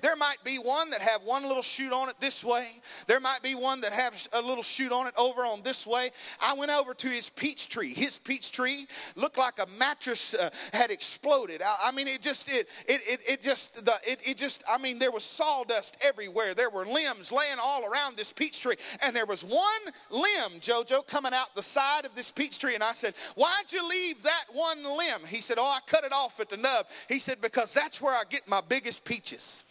There 0.02 0.16
might 0.16 0.38
be 0.44 0.58
one 0.58 0.90
that 0.92 1.02
have 1.02 1.22
one 1.24 1.44
little 1.44 1.62
shoot 1.62 1.94
on 1.94 2.10
it 2.10 2.16
this 2.20 2.44
way. 2.44 2.68
There 3.08 3.20
might 3.20 3.42
be 3.44 3.56
one 3.56 3.82
that 3.82 3.94
have 3.94 4.16
a 4.34 4.42
little 4.42 4.64
shoot 4.64 4.92
on 4.92 5.08
it 5.08 5.14
over 5.18 5.42
on 5.42 5.62
this 5.62 5.86
way. 5.86 6.10
I 6.42 6.54
went 6.56 6.72
over 6.72 6.94
to 6.94 7.08
his 7.08 7.30
peach 7.30 7.70
tree. 7.70 7.94
His 7.94 8.20
peach 8.20 8.52
tree 8.52 8.88
looked 9.16 9.38
like 9.38 9.56
a 9.60 9.68
mattress 9.78 10.34
uh, 10.34 10.50
had 10.74 10.92
exploded. 10.92 11.62
I, 11.62 11.76
I, 11.86 11.92
mean, 11.92 12.08
it 12.08 12.22
just, 12.22 12.50
it, 12.50 12.68
it, 12.88 13.02
it, 13.08 13.22
it 13.28 13.42
just, 13.42 13.86
the, 13.86 13.94
it, 14.04 14.20
it 14.26 14.38
just, 14.38 14.64
I 14.70 14.78
mean, 14.78 15.00
there 15.00 15.12
was 15.12 15.24
sawdust 15.24 15.98
everywhere. 16.04 16.54
There 16.54 16.70
were 16.70 16.86
limbs 16.86 17.32
laying 17.32 17.58
all 17.64 17.86
around 17.86 18.18
this 18.18 18.34
peach 18.34 18.62
tree. 18.62 18.76
And 19.06 19.16
there 19.16 19.26
was 19.26 19.44
one 19.44 19.62
limb, 20.10 20.60
JoJo, 20.60 21.08
coming 21.08 21.34
out 21.34 21.54
the 21.56 21.64
side 21.64 22.06
of 22.06 22.16
this 22.16 22.32
peach 22.32 22.60
tree. 22.60 22.76
And 22.76 22.84
I 22.84 22.94
said, 22.94 23.16
Why'd 23.36 23.72
you 23.72 23.88
leave 23.88 24.24
that 24.24 24.46
one 24.52 24.84
limb? 24.84 25.28
He 25.28 25.42
said, 25.42 25.58
Oh, 25.60 25.66
I 25.66 25.80
cut 25.88 26.04
it 26.04 26.12
off 26.12 26.40
at 26.40 26.50
the 26.50 26.58
nub. 26.58 26.88
He 27.08 27.20
said, 27.20 27.42
Because 27.42 27.74
that's 27.74 28.02
where 28.02 28.15
I 28.16 28.24
get 28.30 28.48
my 28.48 28.62
biggest 28.62 29.04
peaches. 29.06 29.64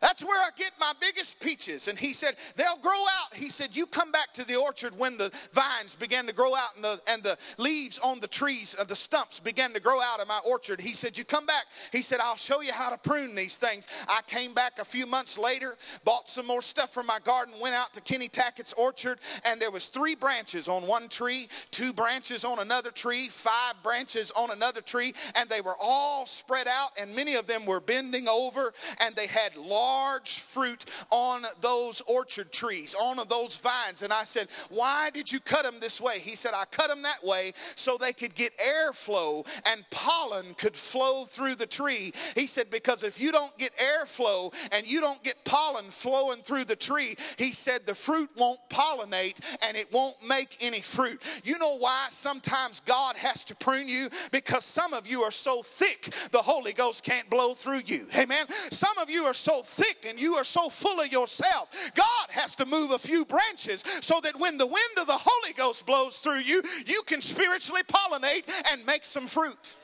That's 0.00 0.24
where 0.24 0.40
I 0.40 0.50
get 0.56 0.70
my 0.78 0.92
biggest 1.00 1.40
peaches. 1.40 1.88
And 1.88 1.98
he 1.98 2.12
said, 2.12 2.36
they'll 2.56 2.78
grow 2.80 2.92
out. 2.92 3.34
He 3.34 3.48
said, 3.48 3.76
you 3.76 3.84
come 3.86 4.12
back 4.12 4.32
to 4.34 4.46
the 4.46 4.54
orchard 4.54 4.96
when 4.96 5.16
the 5.16 5.30
vines 5.52 5.96
began 5.96 6.26
to 6.26 6.32
grow 6.32 6.54
out 6.54 6.76
and 6.76 6.84
the, 6.84 7.00
and 7.08 7.22
the 7.22 7.36
leaves 7.58 7.98
on 7.98 8.20
the 8.20 8.28
trees, 8.28 8.76
uh, 8.78 8.84
the 8.84 8.94
stumps 8.94 9.40
began 9.40 9.72
to 9.72 9.80
grow 9.80 10.00
out 10.00 10.20
of 10.20 10.28
my 10.28 10.38
orchard. 10.46 10.80
He 10.80 10.92
said, 10.92 11.18
you 11.18 11.24
come 11.24 11.46
back. 11.46 11.64
He 11.90 12.02
said, 12.02 12.20
I'll 12.22 12.36
show 12.36 12.60
you 12.60 12.72
how 12.72 12.90
to 12.90 12.98
prune 12.98 13.34
these 13.34 13.56
things. 13.56 13.88
I 14.08 14.20
came 14.28 14.54
back 14.54 14.78
a 14.78 14.84
few 14.84 15.06
months 15.06 15.36
later, 15.36 15.76
bought 16.04 16.28
some 16.28 16.46
more 16.46 16.62
stuff 16.62 16.94
from 16.94 17.06
my 17.06 17.18
garden, 17.24 17.54
went 17.60 17.74
out 17.74 17.92
to 17.94 18.00
Kenny 18.00 18.28
Tackett's 18.28 18.74
orchard, 18.74 19.18
and 19.46 19.60
there 19.60 19.72
was 19.72 19.88
three 19.88 20.14
branches 20.14 20.68
on 20.68 20.86
one 20.86 21.08
tree, 21.08 21.48
two 21.72 21.92
branches 21.92 22.44
on 22.44 22.60
another 22.60 22.90
tree, 22.90 23.26
five 23.28 23.74
branches 23.82 24.30
on 24.36 24.52
another 24.52 24.80
tree, 24.80 25.12
and 25.36 25.48
they 25.50 25.60
were 25.60 25.76
all 25.80 26.24
spread 26.24 26.68
out, 26.68 26.90
and 27.00 27.14
many 27.16 27.34
of 27.34 27.48
them 27.48 27.66
were 27.66 27.80
bending 27.80 28.28
over, 28.28 28.72
and 29.04 29.16
they 29.16 29.26
had 29.26 29.56
long 29.56 29.87
large 29.88 30.40
fruit 30.40 30.84
on 31.10 31.42
those 31.60 32.00
orchard 32.02 32.52
trees, 32.52 32.94
on 32.94 33.18
those 33.28 33.58
vines. 33.58 34.02
And 34.02 34.12
I 34.12 34.24
said, 34.24 34.48
Why 34.70 35.10
did 35.12 35.30
you 35.30 35.40
cut 35.40 35.64
them 35.64 35.76
this 35.80 36.00
way? 36.00 36.18
He 36.18 36.36
said, 36.36 36.52
I 36.54 36.64
cut 36.70 36.88
them 36.88 37.02
that 37.02 37.24
way 37.24 37.52
so 37.54 37.96
they 37.96 38.12
could 38.12 38.34
get 38.34 38.52
airflow 38.58 39.46
and 39.70 39.84
pollen 39.90 40.54
could 40.54 40.76
flow 40.76 41.24
through 41.24 41.56
the 41.56 41.66
tree. 41.66 42.12
He 42.34 42.46
said, 42.46 42.70
Because 42.70 43.02
if 43.02 43.20
you 43.20 43.32
don't 43.32 43.56
get 43.58 43.72
airflow 43.76 44.54
and 44.72 44.90
you 44.90 45.00
don't 45.00 45.22
get 45.22 45.42
pollen 45.44 45.86
flowing 45.86 46.42
through 46.42 46.64
the 46.64 46.76
tree, 46.76 47.14
he 47.38 47.52
said, 47.52 47.86
the 47.86 47.94
fruit 47.94 48.30
won't 48.36 48.60
pollinate 48.68 49.40
and 49.66 49.76
it 49.76 49.92
won't 49.92 50.16
make 50.26 50.56
any 50.60 50.80
fruit. 50.80 51.40
You 51.44 51.58
know 51.58 51.78
why 51.78 52.06
sometimes 52.10 52.80
God 52.80 53.16
has 53.16 53.44
to 53.44 53.56
prune 53.56 53.88
you? 53.88 54.08
Because 54.32 54.64
some 54.64 54.92
of 54.92 55.06
you 55.06 55.22
are 55.22 55.30
so 55.30 55.62
thick, 55.62 56.02
the 56.32 56.42
Holy 56.42 56.72
Ghost 56.72 57.04
can't 57.04 57.28
blow 57.30 57.54
through 57.54 57.82
you. 57.86 58.06
Amen. 58.16 58.46
Some 58.48 58.98
of 58.98 59.08
you 59.10 59.24
are 59.24 59.34
so 59.34 59.62
thick 59.62 59.77
and 60.08 60.20
you 60.20 60.34
are 60.34 60.44
so 60.44 60.68
full 60.68 61.00
of 61.00 61.12
yourself. 61.12 61.92
God 61.94 62.30
has 62.30 62.54
to 62.56 62.66
move 62.66 62.90
a 62.90 62.98
few 62.98 63.24
branches 63.24 63.82
so 64.00 64.20
that 64.22 64.38
when 64.38 64.58
the 64.58 64.66
wind 64.66 64.98
of 64.98 65.06
the 65.06 65.18
Holy 65.18 65.52
Ghost 65.54 65.86
blows 65.86 66.18
through 66.18 66.40
you, 66.40 66.62
you 66.86 67.02
can 67.06 67.20
spiritually 67.20 67.82
pollinate 67.82 68.48
and 68.72 68.84
make 68.86 69.04
some 69.04 69.26
fruit. 69.26 69.76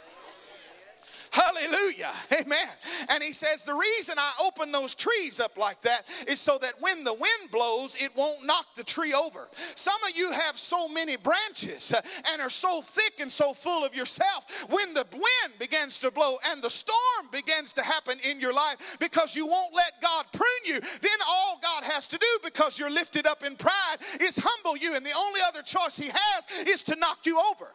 Hallelujah. 1.34 2.12
Amen. 2.32 2.68
And 3.10 3.20
he 3.20 3.32
says, 3.32 3.64
The 3.64 3.74
reason 3.74 4.14
I 4.18 4.32
open 4.46 4.70
those 4.70 4.94
trees 4.94 5.40
up 5.40 5.58
like 5.58 5.80
that 5.82 6.08
is 6.28 6.38
so 6.38 6.58
that 6.62 6.74
when 6.78 7.02
the 7.02 7.12
wind 7.12 7.50
blows, 7.50 8.00
it 8.00 8.12
won't 8.14 8.46
knock 8.46 8.66
the 8.76 8.84
tree 8.84 9.12
over. 9.12 9.48
Some 9.52 9.98
of 10.08 10.16
you 10.16 10.30
have 10.30 10.56
so 10.56 10.86
many 10.86 11.16
branches 11.16 11.92
uh, 11.92 12.00
and 12.32 12.40
are 12.40 12.50
so 12.50 12.80
thick 12.80 13.14
and 13.18 13.32
so 13.32 13.52
full 13.52 13.84
of 13.84 13.96
yourself. 13.96 14.64
When 14.70 14.94
the 14.94 15.04
wind 15.10 15.58
begins 15.58 15.98
to 16.00 16.12
blow 16.12 16.36
and 16.50 16.62
the 16.62 16.70
storm 16.70 17.26
begins 17.32 17.72
to 17.72 17.82
happen 17.82 18.16
in 18.30 18.38
your 18.38 18.52
life 18.52 18.96
because 19.00 19.34
you 19.34 19.48
won't 19.48 19.74
let 19.74 20.00
God 20.00 20.26
prune 20.32 20.48
you, 20.66 20.78
then 20.80 21.18
all 21.28 21.58
God 21.60 21.82
has 21.82 22.06
to 22.08 22.18
do 22.18 22.38
because 22.44 22.78
you're 22.78 22.90
lifted 22.90 23.26
up 23.26 23.42
in 23.42 23.56
pride 23.56 23.96
is 24.20 24.38
humble 24.40 24.76
you. 24.76 24.94
And 24.94 25.04
the 25.04 25.16
only 25.18 25.40
other 25.48 25.62
choice 25.62 25.96
he 25.96 26.10
has 26.14 26.68
is 26.68 26.84
to 26.84 26.94
knock 26.94 27.26
you 27.26 27.42
over. 27.50 27.66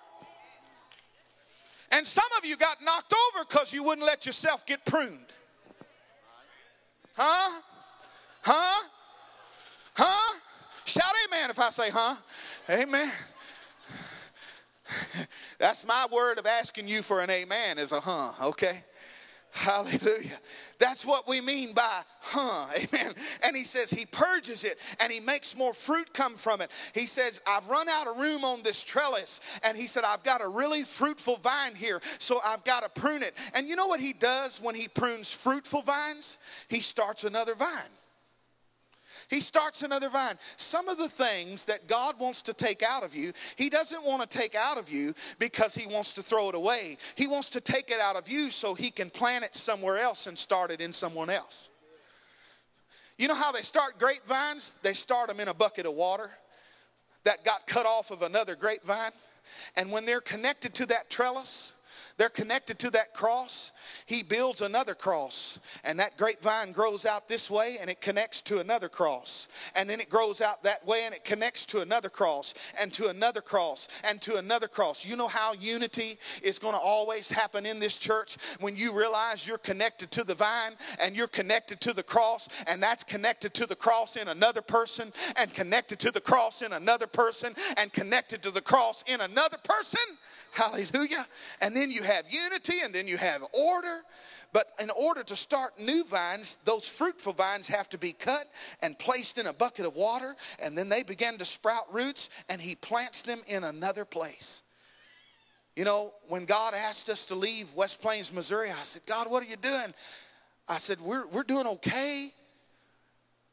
And 1.92 2.06
some 2.06 2.30
of 2.38 2.46
you 2.46 2.56
got 2.56 2.78
knocked 2.84 3.14
over 3.14 3.46
because 3.46 3.74
you 3.74 3.84
wouldn't 3.84 4.06
let 4.06 4.26
yourself 4.26 4.66
get 4.66 4.86
pruned. 4.86 5.34
Huh? 7.16 7.62
Huh? 8.44 8.88
Huh? 9.96 10.40
Shout 10.86 11.14
amen 11.28 11.50
if 11.50 11.60
I 11.60 11.70
say, 11.70 11.90
huh? 11.90 12.16
Amen. 12.70 13.12
That's 15.60 15.86
my 15.86 16.08
word 16.12 16.40
of 16.40 16.46
asking 16.46 16.88
you 16.88 17.02
for 17.02 17.22
an 17.22 17.30
amen 17.30 17.78
is 17.78 17.92
a 17.92 18.00
huh, 18.00 18.32
okay? 18.48 18.84
Hallelujah. 19.52 20.40
That's 20.78 21.06
what 21.06 21.28
we 21.28 21.42
mean 21.42 21.74
by, 21.74 22.02
huh? 22.22 22.68
Amen. 22.78 23.14
And 23.44 23.56
he 23.56 23.64
says 23.64 23.90
he 23.90 24.06
purges 24.06 24.64
it 24.64 24.80
and 25.02 25.12
he 25.12 25.20
makes 25.20 25.58
more 25.58 25.74
fruit 25.74 26.14
come 26.14 26.36
from 26.36 26.62
it. 26.62 26.72
He 26.94 27.08
says, 27.08 27.42
I've 27.48 27.68
run 27.68 27.90
out 27.90 28.08
of 28.08 28.18
room 28.18 28.44
on 28.44 28.64
this 28.64 28.84
trellis. 28.84 29.60
And 29.64 29.78
he 29.78 29.88
said, 29.88 30.04
I've 30.06 30.24
got 30.24 30.42
a 30.44 30.48
really 30.48 30.84
fruitful 30.84 31.38
vine 31.38 31.76
here, 31.76 32.00
so 32.04 32.40
I've 32.46 32.64
got 32.64 32.84
to 32.84 33.02
prune 33.02 33.24
it. 33.24 33.34
And 33.56 33.68
you 33.68 33.76
know 33.76 33.88
what 33.88 34.00
he 34.00 34.14
does 34.14 34.60
when 34.62 34.76
he 34.76 34.88
prunes 34.88 35.32
fruitful 35.32 35.82
vines? 35.82 36.38
He 36.70 36.80
starts 36.80 37.24
another 37.24 37.56
vine. 37.56 37.70
He 39.30 39.42
starts 39.42 39.84
another 39.84 40.10
vine. 40.10 40.36
Some 40.58 40.90
of 40.90 40.98
the 40.98 41.08
things 41.08 41.66
that 41.66 41.88
God 41.88 42.20
wants 42.20 42.42
to 42.44 42.54
take 42.54 42.82
out 42.82 43.04
of 43.04 43.16
you, 43.16 43.32
He 43.58 43.70
doesn't 43.70 44.04
want 44.04 44.28
to 44.28 44.38
take 44.38 44.56
out 44.56 44.78
of 44.78 44.90
you 44.90 45.14
because 45.38 45.76
He 45.76 45.88
wants 45.88 46.14
to 46.14 46.24
throw 46.24 46.50
it 46.50 46.56
away. 46.56 46.98
He 47.16 47.28
wants 47.28 47.50
to 47.52 47.62
take 47.62 47.92
it 47.92 48.00
out 48.00 48.16
of 48.16 48.28
you 48.28 48.50
so 48.50 48.74
He 48.74 48.90
can 48.90 49.10
plant 49.10 49.46
it 49.46 49.56
somewhere 49.56 50.00
else 50.00 50.26
and 50.26 50.38
start 50.38 50.72
it 50.72 50.82
in 50.82 50.92
someone 50.92 51.30
else. 51.30 51.70
You 53.20 53.28
know 53.28 53.36
how 53.36 53.52
they 53.52 53.62
start 53.62 54.00
grapevines? 54.00 54.80
They 54.82 54.94
start 54.94 55.28
them 55.28 55.40
in 55.40 55.48
a 55.48 55.54
bucket 55.54 55.86
of 55.86 55.94
water 55.94 56.32
that 57.26 57.46
got 57.46 57.68
cut 57.68 57.86
off 57.86 58.12
of 58.12 58.24
another 58.24 58.56
grapevine. 58.56 59.12
And 59.76 59.92
when 59.92 60.06
they're 60.06 60.22
connected 60.22 60.74
to 60.76 60.86
that 60.88 61.10
trellis, 61.10 61.74
they're 62.20 62.28
connected 62.28 62.78
to 62.80 62.90
that 62.92 63.14
cross. 63.14 63.72
He 64.06 64.24
builds 64.24 64.60
another 64.60 64.94
cross, 64.94 65.58
and 65.86 65.98
that 66.00 66.18
grapevine 66.18 66.74
grows 66.74 67.06
out 67.06 67.30
this 67.30 67.50
way 67.50 67.78
and 67.80 67.90
it 67.90 68.02
connects 68.02 68.42
to 68.42 68.60
another 68.60 68.90
cross. 68.90 69.72
And 69.74 69.90
then 69.90 70.02
it 70.02 70.10
grows 70.10 70.42
out 70.42 70.62
that 70.64 70.86
way 70.86 71.04
and 71.06 71.16
it 71.16 71.24
connects 71.24 71.66
to 71.68 71.80
another 71.80 72.10
cross, 72.10 72.74
and 72.82 72.92
to 72.94 73.08
another 73.08 73.40
cross, 73.40 74.02
and 74.06 74.22
to 74.22 74.36
another 74.36 74.68
cross. 74.68 75.06
You 75.06 75.16
know 75.16 75.30
how 75.30 75.54
unity 75.54 76.20
is 76.44 76.60
going 76.60 76.74
to 76.74 76.80
always 76.80 77.32
happen 77.32 77.66
in 77.66 77.80
this 77.80 77.98
church 77.98 78.36
when 78.60 78.76
you 78.76 78.94
realize 78.94 79.48
you're 79.48 79.58
connected 79.58 80.12
to 80.12 80.26
the 80.26 80.36
vine 80.36 80.74
and 81.02 81.16
you're 81.16 81.28
connected 81.28 81.80
to 81.82 81.94
the 81.94 82.04
cross, 82.04 82.50
and 82.68 82.84
that's 82.84 83.06
connected 83.06 83.54
to 83.54 83.66
the 83.66 83.78
cross 83.78 84.18
in 84.18 84.28
another 84.28 84.62
person, 84.62 85.14
and 85.38 85.54
connected 85.54 86.00
to 86.00 86.12
the 86.12 86.20
cross 86.20 86.64
in 86.64 86.74
another 86.74 87.08
person, 87.08 87.54
and 87.78 87.94
connected 87.94 88.44
to 88.44 88.52
the 88.52 88.60
cross 88.60 89.06
in 89.08 89.22
another 89.22 89.58
person. 89.64 90.02
Hallelujah. 90.52 91.26
And 91.62 91.76
then 91.76 91.92
you 91.92 92.04
have 92.04 92.26
unity 92.30 92.80
and 92.84 92.94
then 92.94 93.08
you 93.08 93.18
have 93.18 93.44
order. 93.54 94.02
But 94.52 94.72
in 94.82 94.90
order 94.90 95.24
to 95.24 95.36
start 95.36 95.80
new 95.80 96.04
vines, 96.04 96.58
those 96.66 96.88
fruitful 96.88 97.34
vines 97.34 97.68
have 97.68 97.88
to 97.90 97.98
be 97.98 98.14
cut 98.14 98.46
and 98.82 98.98
placed 98.98 99.38
in 99.38 99.48
a 99.48 99.54
bucket 99.54 99.86
of 99.86 99.96
water, 99.96 100.36
and 100.60 100.76
then 100.76 100.90
they 100.90 101.04
begin 101.04 101.38
to 101.38 101.46
sprout 101.46 101.94
roots, 101.94 102.44
and 102.50 102.60
He 102.60 102.74
plants 102.74 103.22
them 103.22 103.40
in 103.48 103.64
another 103.64 104.06
place. 104.06 104.64
You 105.76 105.86
know, 105.86 106.14
when 106.28 106.46
God 106.46 106.74
asked 106.74 107.10
us 107.10 107.26
to 107.26 107.36
leave 107.36 107.74
West 107.76 108.02
Plains, 108.02 108.34
Missouri, 108.34 108.70
I 108.70 108.84
said, 108.84 109.04
God, 109.06 109.30
what 109.30 109.44
are 109.44 109.50
you 109.50 109.56
doing? 109.56 109.94
I 110.68 110.78
said, 110.78 111.00
We're, 111.00 111.28
we're 111.28 111.44
doing 111.44 111.68
okay. 111.68 112.32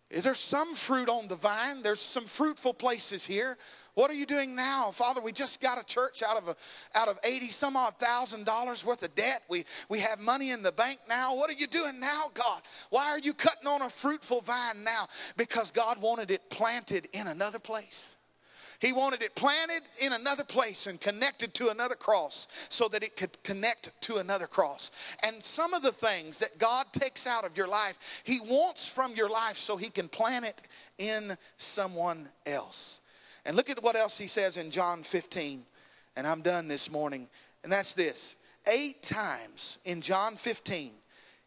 There's 0.09 0.39
some 0.39 0.75
fruit 0.75 1.09
on 1.09 1.27
the 1.27 1.35
vine, 1.35 1.83
there's 1.83 2.01
some 2.01 2.27
fruitful 2.27 2.75
places 2.75 3.27
here. 3.27 3.59
What 3.95 4.11
are 4.11 4.15
you 4.15 4.27
doing 4.27 4.55
now? 4.55 4.91
Father, 4.93 5.21
we 5.21 5.33
just 5.33 5.61
got 5.61 5.81
a 5.81 5.85
church 5.85 6.23
out 6.23 6.37
of 6.37 6.49
a, 6.49 6.57
out 6.97 7.09
of 7.09 7.19
80 7.25 7.47
some 7.47 7.77
odd 7.77 7.99
thousand 7.99 8.45
dollars 8.45 8.85
worth 8.85 9.03
of 9.03 9.15
debt. 9.15 9.41
We, 9.49 9.65
we 9.89 9.99
have 10.01 10.21
money 10.21 10.51
in 10.51 10.63
the 10.63 10.71
bank 10.71 10.99
now. 11.09 11.35
What 11.35 11.51
are 11.51 11.55
you 11.55 11.67
doing 11.67 11.99
now, 11.99 12.27
God? 12.35 12.61
Why 12.91 13.07
are 13.07 13.19
you 13.19 13.35
cutting 13.35 13.67
on 13.67 13.83
a 13.83 13.89
fruitful 13.89 14.43
vine 14.43 14.85
now? 14.85 15.07
Because 15.37 15.73
God 15.73 16.01
wanted 16.01 16.31
it 16.31 16.51
planted 16.51 17.09
in 17.13 17.27
another 17.27 17.59
place. 17.59 18.16
He 18.81 18.93
wanted 18.93 19.23
it 19.23 19.35
planted 19.35 19.83
in 20.01 20.13
another 20.13 20.45
place 20.45 20.87
and 20.87 21.01
connected 21.01 21.55
to 21.55 21.71
another 21.71 21.95
cross 21.95 22.67
so 22.71 22.89
that 22.89 23.03
it 23.03 23.17
could 23.17 23.43
connect 23.43 24.01
to 24.03 24.17
another 24.17 24.47
cross. 24.47 25.17
And 25.27 25.43
some 25.43 25.75
of 25.75 25.83
the 25.83 25.93
things 25.93 26.39
that 26.41 26.59
God 26.59 26.87
takes 26.93 27.27
out 27.27 27.45
of 27.45 27.57
your 27.57 27.69
life, 27.69 28.23
He 28.25 28.41
wants 28.41 28.89
from 28.89 29.15
your 29.15 29.29
life 29.29 29.57
so 29.57 29.77
He 29.77 29.91
can 29.91 30.09
plant 30.09 30.45
it 30.45 30.63
in 30.99 31.37
someone 31.57 32.29
else. 32.45 33.01
And 33.47 33.57
look 33.57 33.71
at 33.71 33.83
what 33.83 33.97
else 33.97 34.19
he 34.19 34.27
says 34.27 34.57
in 34.57 34.71
John 34.71 35.05
15. 35.05 35.63
And 36.17 36.27
I'm 36.27 36.43
done 36.43 36.67
this 36.67 36.91
morning. 36.91 37.29
And 37.63 37.73
that's 37.73 37.95
this 37.95 38.37
eight 38.73 39.03
times 39.03 39.79
in 39.85 40.01
John 40.01 40.35
15, 40.35 40.91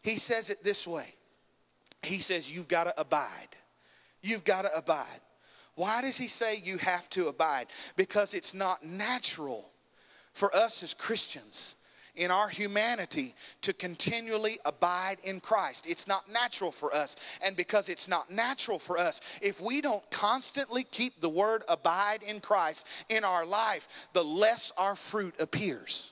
he 0.03 0.15
says 0.15 0.49
it 0.49 0.63
this 0.63 0.87
way 0.87 1.13
He 2.01 2.17
says, 2.17 2.53
You've 2.53 2.69
got 2.69 2.85
to 2.85 2.99
abide. 2.99 3.49
You've 4.21 4.43
got 4.43 4.63
to 4.63 4.75
abide. 4.75 5.19
Why 5.79 6.01
does 6.01 6.17
he 6.17 6.27
say 6.27 6.57
you 6.61 6.77
have 6.79 7.09
to 7.11 7.29
abide? 7.29 7.67
Because 7.95 8.33
it's 8.33 8.53
not 8.53 8.85
natural 8.85 9.63
for 10.33 10.53
us 10.53 10.83
as 10.83 10.93
Christians. 10.93 11.77
in 12.15 12.31
our 12.31 12.49
humanity 12.49 13.33
to 13.61 13.71
continually 13.71 14.57
abide 14.65 15.17
in 15.23 15.39
Christ. 15.39 15.85
It's 15.87 16.05
not 16.05 16.29
natural 16.29 16.71
for 16.71 16.93
us. 16.93 17.39
And 17.45 17.55
because 17.55 17.87
it's 17.87 18.09
not 18.09 18.29
natural 18.29 18.77
for 18.77 18.97
us, 18.97 19.39
if 19.41 19.61
we 19.61 19.79
don't 19.79 20.03
constantly 20.11 20.83
keep 20.83 21.21
the 21.21 21.29
word 21.29 21.63
abide 21.69 22.23
in 22.23 22.41
Christ 22.41 23.05
in 23.07 23.23
our 23.23 23.45
life, 23.45 24.09
the 24.11 24.23
less 24.23 24.73
our 24.77 24.97
fruit 24.97 25.35
appears 25.39 26.11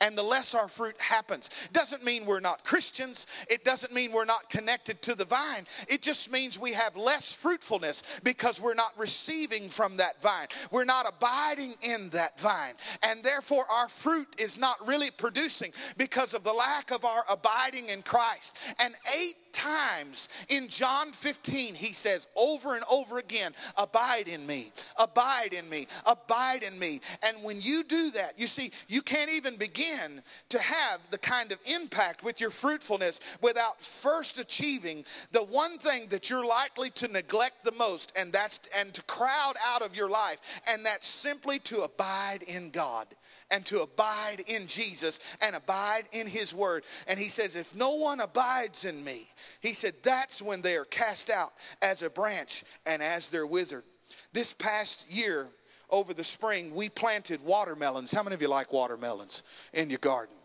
and 0.00 0.16
the 0.16 0.22
less 0.22 0.54
our 0.54 0.68
fruit 0.68 1.00
happens. 1.00 1.68
Doesn't 1.72 2.04
mean 2.04 2.26
we're 2.26 2.40
not 2.40 2.64
Christians. 2.64 3.26
It 3.50 3.64
doesn't 3.64 3.92
mean 3.92 4.12
we're 4.12 4.24
not 4.24 4.50
connected 4.50 5.02
to 5.02 5.14
the 5.14 5.24
vine. 5.24 5.66
It 5.88 6.02
just 6.02 6.30
means 6.30 6.58
we 6.58 6.72
have 6.72 6.96
less 6.96 7.34
fruitfulness 7.34 8.20
because 8.24 8.60
we're 8.60 8.74
not 8.74 8.92
receiving 8.96 9.68
from 9.68 9.96
that 9.96 10.20
vine. 10.22 10.46
We're 10.70 10.84
not 10.84 11.06
abiding 11.08 11.74
in 11.82 12.10
that 12.10 12.38
vine. 12.40 12.74
And 13.06 13.22
therefore, 13.22 13.64
our 13.70 13.88
fruit 13.88 14.28
is 14.38 14.58
not 14.58 14.86
really 14.86 15.10
producing 15.10 15.72
because 15.96 16.34
of 16.34 16.44
the 16.44 16.52
lack 16.52 16.90
of 16.90 17.04
our 17.04 17.24
abiding 17.30 17.88
in 17.88 18.02
Christ. 18.02 18.74
And 18.80 18.94
eight 19.18 19.34
times 19.52 20.28
in 20.48 20.68
John 20.68 21.12
15, 21.12 21.74
he 21.74 21.92
says 21.92 22.26
over 22.36 22.74
and 22.74 22.84
over 22.90 23.18
again, 23.18 23.52
Abide 23.76 24.28
in 24.28 24.46
me, 24.46 24.72
abide 24.98 25.54
in 25.54 25.68
me, 25.68 25.86
abide 26.06 26.62
in 26.62 26.78
me. 26.78 27.00
And 27.26 27.42
when 27.42 27.60
you 27.60 27.84
do 27.84 28.10
that, 28.12 28.38
you 28.38 28.46
see, 28.46 28.70
you 28.88 29.02
can't 29.02 29.30
even 29.30 29.56
begin 29.56 30.22
to 30.48 30.60
have 30.60 31.10
the 31.10 31.18
kind 31.18 31.52
of 31.52 31.58
impact 31.74 32.24
with 32.24 32.40
your 32.40 32.50
fruitfulness 32.50 33.38
without 33.40 33.80
first 33.80 34.38
achieving 34.38 35.04
the 35.32 35.44
one 35.44 35.78
thing 35.78 36.06
that 36.08 36.30
you're 36.30 36.44
likely 36.44 36.90
to 36.90 37.08
neglect 37.08 37.64
the 37.64 37.72
most, 37.72 38.12
and 38.16 38.32
that's 38.32 38.60
and 38.78 38.92
to 38.94 39.02
crowd 39.02 39.54
out 39.66 39.82
of 39.82 39.96
your 39.96 40.08
life, 40.08 40.60
and 40.68 40.84
that's 40.84 41.06
simply 41.06 41.58
to 41.60 41.82
abide 41.82 42.42
in 42.46 42.70
God 42.70 43.06
and 43.50 43.64
to 43.66 43.82
abide 43.82 44.38
in 44.48 44.66
Jesus 44.66 45.36
and 45.42 45.54
abide 45.54 46.04
in 46.12 46.26
His 46.26 46.54
Word. 46.54 46.84
And 47.06 47.18
He 47.18 47.28
says, 47.28 47.54
If 47.54 47.74
no 47.76 47.96
one 47.96 48.20
abides 48.20 48.84
in 48.84 49.04
me, 49.04 49.26
He 49.60 49.72
said, 49.72 49.94
that's 50.02 50.42
when 50.42 50.62
they 50.62 50.76
are 50.76 50.84
cast 50.84 51.30
out 51.30 51.52
as 51.80 52.02
a 52.02 52.10
branch 52.10 52.64
and 52.86 53.02
as 53.02 53.28
they're 53.28 53.46
withered. 53.46 53.84
This 54.32 54.52
past 54.52 55.10
year, 55.10 55.48
over 55.90 56.14
the 56.14 56.24
spring, 56.24 56.74
we 56.74 56.88
planted 56.88 57.44
watermelons. 57.44 58.12
How 58.12 58.22
many 58.22 58.34
of 58.34 58.42
you 58.42 58.48
like 58.48 58.72
watermelons 58.72 59.42
in 59.72 59.90
your 59.90 59.98
garden? 59.98 60.36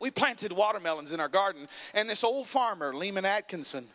We 0.00 0.10
planted 0.10 0.52
watermelons 0.52 1.12
in 1.12 1.20
our 1.20 1.28
garden, 1.28 1.68
and 1.94 2.10
this 2.10 2.24
old 2.24 2.46
farmer, 2.46 2.94
Lehman 2.94 3.24
Atkinson, 3.24 3.86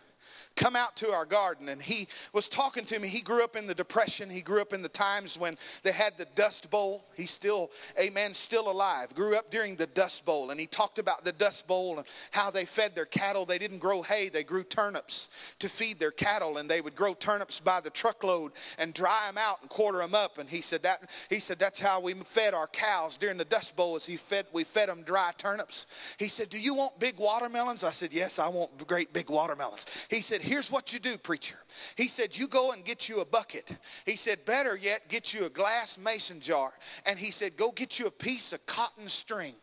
come 0.59 0.75
out 0.75 0.95
to 0.97 1.09
our 1.11 1.25
garden 1.25 1.69
and 1.69 1.81
he 1.81 2.07
was 2.33 2.49
talking 2.49 2.83
to 2.85 2.99
me. 2.99 3.07
He 3.07 3.21
grew 3.21 3.43
up 3.43 3.55
in 3.55 3.65
the 3.65 3.73
Depression. 3.73 4.29
He 4.29 4.41
grew 4.41 4.61
up 4.61 4.73
in 4.73 4.81
the 4.81 4.89
times 4.89 5.39
when 5.39 5.57
they 5.83 5.93
had 5.93 6.17
the 6.17 6.27
Dust 6.35 6.69
Bowl. 6.69 7.05
He's 7.15 7.31
still, 7.31 7.71
amen, 7.99 8.33
still 8.33 8.69
alive. 8.69 9.15
Grew 9.15 9.37
up 9.37 9.49
during 9.49 9.77
the 9.77 9.87
Dust 9.87 10.25
Bowl. 10.25 10.51
And 10.51 10.59
he 10.59 10.67
talked 10.67 10.99
about 10.99 11.23
the 11.23 11.31
Dust 11.31 11.65
Bowl 11.67 11.97
and 11.97 12.05
how 12.31 12.51
they 12.51 12.65
fed 12.65 12.93
their 12.93 13.05
cattle. 13.05 13.45
They 13.45 13.57
didn't 13.57 13.79
grow 13.79 14.01
hay, 14.01 14.27
they 14.27 14.43
grew 14.43 14.63
turnips 14.63 15.55
to 15.59 15.69
feed 15.69 15.97
their 15.97 16.11
cattle. 16.11 16.57
And 16.57 16.69
they 16.69 16.81
would 16.81 16.95
grow 16.95 17.13
turnips 17.13 17.61
by 17.61 17.79
the 17.79 17.89
truckload 17.89 18.51
and 18.77 18.93
dry 18.93 19.27
them 19.27 19.37
out 19.37 19.61
and 19.61 19.69
quarter 19.69 19.99
them 19.99 20.13
up. 20.13 20.39
And 20.39 20.49
he 20.49 20.59
said 20.59 20.83
that 20.83 21.09
he 21.29 21.39
said 21.39 21.57
that's 21.57 21.79
how 21.79 22.01
we 22.01 22.13
fed 22.13 22.53
our 22.53 22.67
cows 22.67 23.15
during 23.15 23.37
the 23.37 23.45
Dust 23.45 23.77
Bowl 23.77 23.95
as 23.95 24.05
he 24.05 24.17
fed 24.17 24.45
we 24.51 24.65
fed 24.65 24.89
them 24.89 25.03
dry 25.03 25.31
turnips. 25.37 26.17
He 26.19 26.27
said, 26.27 26.49
Do 26.49 26.59
you 26.59 26.73
want 26.73 26.99
big 26.99 27.17
watermelons? 27.17 27.85
I 27.85 27.91
said, 27.91 28.11
Yes, 28.11 28.39
I 28.39 28.49
want 28.49 28.85
great 28.87 29.13
big 29.13 29.29
watermelons. 29.29 30.07
He 30.09 30.19
said, 30.19 30.41
Here's 30.49 30.71
what 30.71 30.93
you 30.93 30.99
do, 30.99 31.15
preacher. 31.19 31.57
He 31.95 32.07
said, 32.07 32.35
You 32.35 32.47
go 32.47 32.71
and 32.71 32.83
get 32.83 33.07
you 33.07 33.21
a 33.21 33.25
bucket. 33.25 33.77
He 34.03 34.15
said, 34.15 34.45
Better 34.45 34.75
yet, 34.75 35.07
get 35.07 35.31
you 35.31 35.45
a 35.45 35.49
glass 35.49 35.99
mason 35.99 36.39
jar. 36.39 36.73
And 37.05 37.19
he 37.19 37.29
said, 37.29 37.55
Go 37.55 37.71
get 37.71 37.99
you 37.99 38.07
a 38.07 38.11
piece 38.11 38.51
of 38.51 38.65
cotton 38.65 39.07
string. 39.09 39.53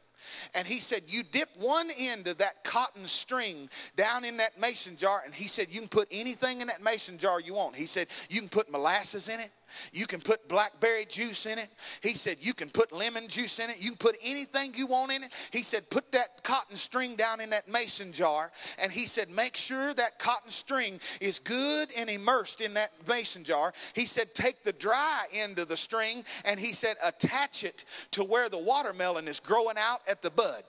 And 0.55 0.67
he 0.67 0.79
said, 0.79 1.03
You 1.07 1.23
dip 1.23 1.49
one 1.59 1.89
end 1.99 2.27
of 2.29 2.39
that 2.39 2.65
cotton 2.65 3.07
string 3.07 3.69
down 3.97 4.25
in 4.25 4.37
that 4.39 4.61
mason 4.61 4.97
jar. 4.97 5.23
And 5.25 5.35
he 5.35 5.49
said, 5.49 5.69
You 5.71 5.81
can 5.81 5.89
put 5.89 6.09
anything 6.11 6.61
in 6.61 6.69
that 6.69 6.83
mason 6.83 7.19
jar 7.19 7.41
you 7.41 7.55
want. 7.55 7.77
He 7.77 7.87
said, 7.87 8.09
You 8.29 8.41
can 8.41 8.49
put 8.49 8.71
molasses 8.71 9.29
in 9.29 9.41
it. 9.41 9.51
You 9.93 10.07
can 10.07 10.21
put 10.21 10.49
blackberry 10.49 11.05
juice 11.07 11.47
in 11.47 11.59
it. 11.59 11.69
He 12.03 12.15
said, 12.15 12.39
You 12.41 12.55
can 12.55 12.69
put 12.69 12.93
lemon 12.93 13.29
juice 13.29 13.59
in 13.59 13.71
it. 13.71 13.77
You 13.81 13.91
can 13.91 13.99
put 13.99 14.17
anything 14.25 14.73
you 14.75 14.87
want 14.87 15.13
in 15.13 15.23
it. 15.23 15.51
He 15.53 15.63
said, 15.63 15.89
Put 15.91 16.13
that 16.13 16.43
cotton 16.45 16.77
string 16.77 17.17
down 17.17 17.41
in 17.41 17.51
that 17.51 17.69
mason 17.69 18.13
jar. 18.13 18.53
And 18.81 18.93
he 18.93 19.07
said, 19.07 19.31
Make 19.31 19.57
sure 19.57 19.93
that 19.95 20.19
cotton 20.19 20.51
string 20.51 21.01
is 21.21 21.39
good 21.39 21.89
and 21.99 22.09
immersed 22.09 22.61
in 22.61 22.75
that 22.75 22.93
mason 23.09 23.45
jar. 23.45 23.73
He 23.95 24.07
said, 24.07 24.35
Take 24.35 24.63
the 24.63 24.73
dry 24.73 25.25
end 25.35 25.59
of 25.59 25.69
the 25.69 25.77
string 25.77 26.25
and 26.45 26.61
he 26.61 26.73
said, 26.73 26.97
Attach 27.05 27.65
it 27.65 27.85
to 28.13 28.25
where 28.25 28.49
the 28.49 28.59
watermelon 28.59 29.29
is 29.29 29.41
growing 29.41 29.77
out 29.79 30.01
at 30.09 30.16
the 30.23 30.31
bud. 30.31 30.63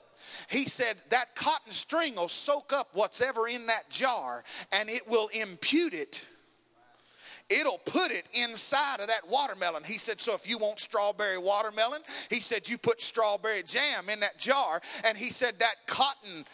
He 0.49 0.65
said 0.65 0.97
that 1.09 1.35
cotton 1.35 1.71
string 1.71 2.15
will 2.15 2.27
soak 2.27 2.73
up 2.73 2.89
what's 2.93 3.21
ever 3.21 3.47
in 3.47 3.67
that 3.67 3.89
jar 3.89 4.43
and 4.71 4.89
it 4.89 5.07
will 5.07 5.29
impute 5.33 5.93
it 5.93 6.25
it'll 7.49 7.79
put 7.85 8.11
it 8.11 8.25
inside 8.33 8.99
of 8.99 9.07
that 9.07 9.21
watermelon. 9.29 9.83
He 9.83 9.97
said, 9.97 10.19
So 10.19 10.33
if 10.33 10.49
you 10.49 10.57
want 10.57 10.79
strawberry 10.79 11.37
watermelon, 11.37 12.01
he 12.29 12.39
said, 12.39 12.67
You 12.67 12.77
put 12.77 13.01
strawberry 13.01 13.63
jam 13.63 14.09
in 14.09 14.19
that 14.19 14.37
jar. 14.37 14.81
And 15.05 15.17
he 15.17 15.29
said, 15.29 15.59
That 15.59 15.75
cotton 15.85 16.45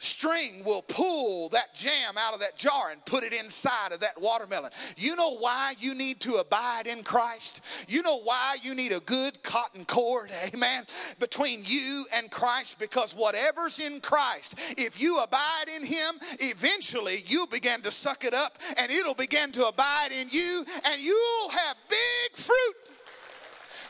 string 0.00 0.64
will 0.64 0.82
pull 0.82 1.50
that 1.50 1.74
jam 1.74 2.14
out 2.18 2.32
of 2.32 2.40
that 2.40 2.56
jar 2.56 2.90
and 2.90 3.04
put 3.04 3.22
it 3.22 3.34
inside 3.34 3.92
of 3.92 4.00
that 4.00 4.20
watermelon. 4.20 4.70
You 4.96 5.14
know 5.14 5.36
why 5.36 5.74
you 5.78 5.94
need 5.94 6.20
to 6.20 6.36
abide 6.36 6.86
in 6.86 7.02
Christ? 7.02 7.86
You 7.88 8.02
know 8.02 8.20
why 8.22 8.56
you 8.62 8.74
need 8.74 8.92
a 8.92 9.00
good 9.00 9.42
cotton 9.42 9.84
cord, 9.84 10.30
amen, 10.54 10.84
between 11.18 11.62
you 11.66 12.06
and 12.14 12.30
Christ? 12.30 12.78
Because 12.78 13.14
whatever's 13.14 13.78
in 13.78 14.00
Christ, 14.00 14.74
if 14.78 15.00
you 15.00 15.22
abide 15.22 15.66
in 15.76 15.84
Him, 15.84 16.14
eventually 16.40 17.18
you 17.26 17.46
begin 17.50 17.82
to 17.82 17.90
suck 17.90 18.24
it 18.24 18.32
up 18.32 18.56
and 18.78 18.90
it'll 18.90 19.14
begin 19.14 19.52
to 19.52 19.66
abide 19.66 20.12
in 20.18 20.28
you 20.30 20.64
and 20.86 21.00
you'll 21.00 21.50
have 21.50 21.76
big 21.88 22.36
fruit, 22.36 22.74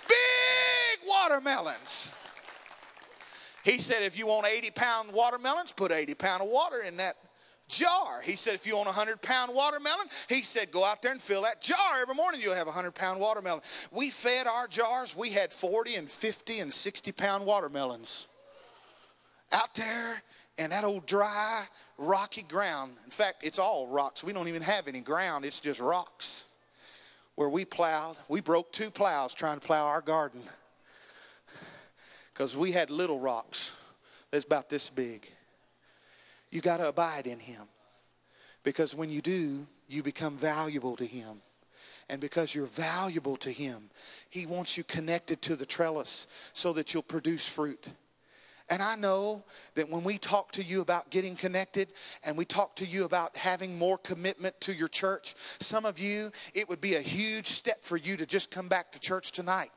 big 0.08 1.08
watermelons. 1.08 2.10
He 3.64 3.78
said, 3.78 4.02
if 4.02 4.18
you 4.18 4.26
want 4.26 4.46
80 4.46 4.70
pound 4.70 5.12
watermelons, 5.12 5.72
put 5.72 5.92
80 5.92 6.14
pound 6.14 6.42
of 6.42 6.48
water 6.48 6.82
in 6.82 6.96
that 6.96 7.16
jar. 7.68 8.20
He 8.22 8.32
said, 8.32 8.54
if 8.54 8.66
you 8.66 8.76
want 8.76 8.88
a 8.88 8.92
100 8.92 9.22
pound 9.22 9.54
watermelon, 9.54 10.06
he 10.28 10.42
said, 10.42 10.70
go 10.70 10.84
out 10.84 11.02
there 11.02 11.12
and 11.12 11.20
fill 11.20 11.42
that 11.42 11.62
jar. 11.62 12.00
Every 12.00 12.14
morning 12.14 12.40
you'll 12.40 12.54
have 12.54 12.66
a 12.66 12.70
100 12.70 12.92
pound 12.92 13.20
watermelon. 13.20 13.60
We 13.92 14.10
fed 14.10 14.46
our 14.46 14.66
jars, 14.66 15.16
we 15.16 15.30
had 15.30 15.52
40 15.52 15.96
and 15.96 16.10
50 16.10 16.60
and 16.60 16.72
60 16.72 17.12
pound 17.12 17.46
watermelons 17.46 18.26
out 19.52 19.74
there 19.74 20.22
in 20.58 20.70
that 20.70 20.84
old 20.84 21.06
dry, 21.06 21.64
rocky 21.98 22.42
ground. 22.42 22.92
In 23.04 23.10
fact, 23.10 23.44
it's 23.44 23.58
all 23.58 23.88
rocks. 23.88 24.22
We 24.22 24.32
don't 24.32 24.48
even 24.48 24.62
have 24.62 24.88
any 24.88 25.00
ground, 25.00 25.44
it's 25.44 25.60
just 25.60 25.80
rocks. 25.80 26.44
Where 27.36 27.48
we 27.48 27.64
plowed, 27.64 28.16
we 28.28 28.40
broke 28.40 28.70
two 28.70 28.90
plows 28.90 29.34
trying 29.34 29.58
to 29.58 29.66
plow 29.66 29.86
our 29.86 30.02
garden 30.02 30.42
because 32.40 32.56
we 32.56 32.72
had 32.72 32.88
little 32.88 33.20
rocks 33.20 33.76
that's 34.30 34.46
about 34.46 34.70
this 34.70 34.88
big. 34.88 35.30
You 36.48 36.62
got 36.62 36.78
to 36.78 36.88
abide 36.88 37.26
in 37.26 37.38
Him 37.38 37.64
because 38.62 38.94
when 38.94 39.10
you 39.10 39.20
do, 39.20 39.66
you 39.90 40.02
become 40.02 40.38
valuable 40.38 40.96
to 40.96 41.04
Him. 41.04 41.42
And 42.08 42.18
because 42.18 42.54
you're 42.54 42.64
valuable 42.64 43.36
to 43.36 43.50
Him, 43.50 43.90
He 44.30 44.46
wants 44.46 44.78
you 44.78 44.84
connected 44.84 45.42
to 45.42 45.54
the 45.54 45.66
trellis 45.66 46.50
so 46.54 46.72
that 46.72 46.94
you'll 46.94 47.02
produce 47.02 47.46
fruit. 47.46 47.88
And 48.70 48.80
I 48.80 48.96
know 48.96 49.44
that 49.74 49.90
when 49.90 50.02
we 50.02 50.16
talk 50.16 50.50
to 50.52 50.62
you 50.62 50.80
about 50.80 51.10
getting 51.10 51.36
connected 51.36 51.88
and 52.24 52.38
we 52.38 52.46
talk 52.46 52.74
to 52.76 52.86
you 52.86 53.04
about 53.04 53.36
having 53.36 53.76
more 53.76 53.98
commitment 53.98 54.58
to 54.62 54.72
your 54.72 54.88
church, 54.88 55.34
some 55.36 55.84
of 55.84 55.98
you, 55.98 56.32
it 56.54 56.70
would 56.70 56.80
be 56.80 56.94
a 56.94 57.02
huge 57.02 57.48
step 57.48 57.84
for 57.84 57.98
you 57.98 58.16
to 58.16 58.24
just 58.24 58.50
come 58.50 58.68
back 58.68 58.92
to 58.92 58.98
church 58.98 59.30
tonight. 59.30 59.72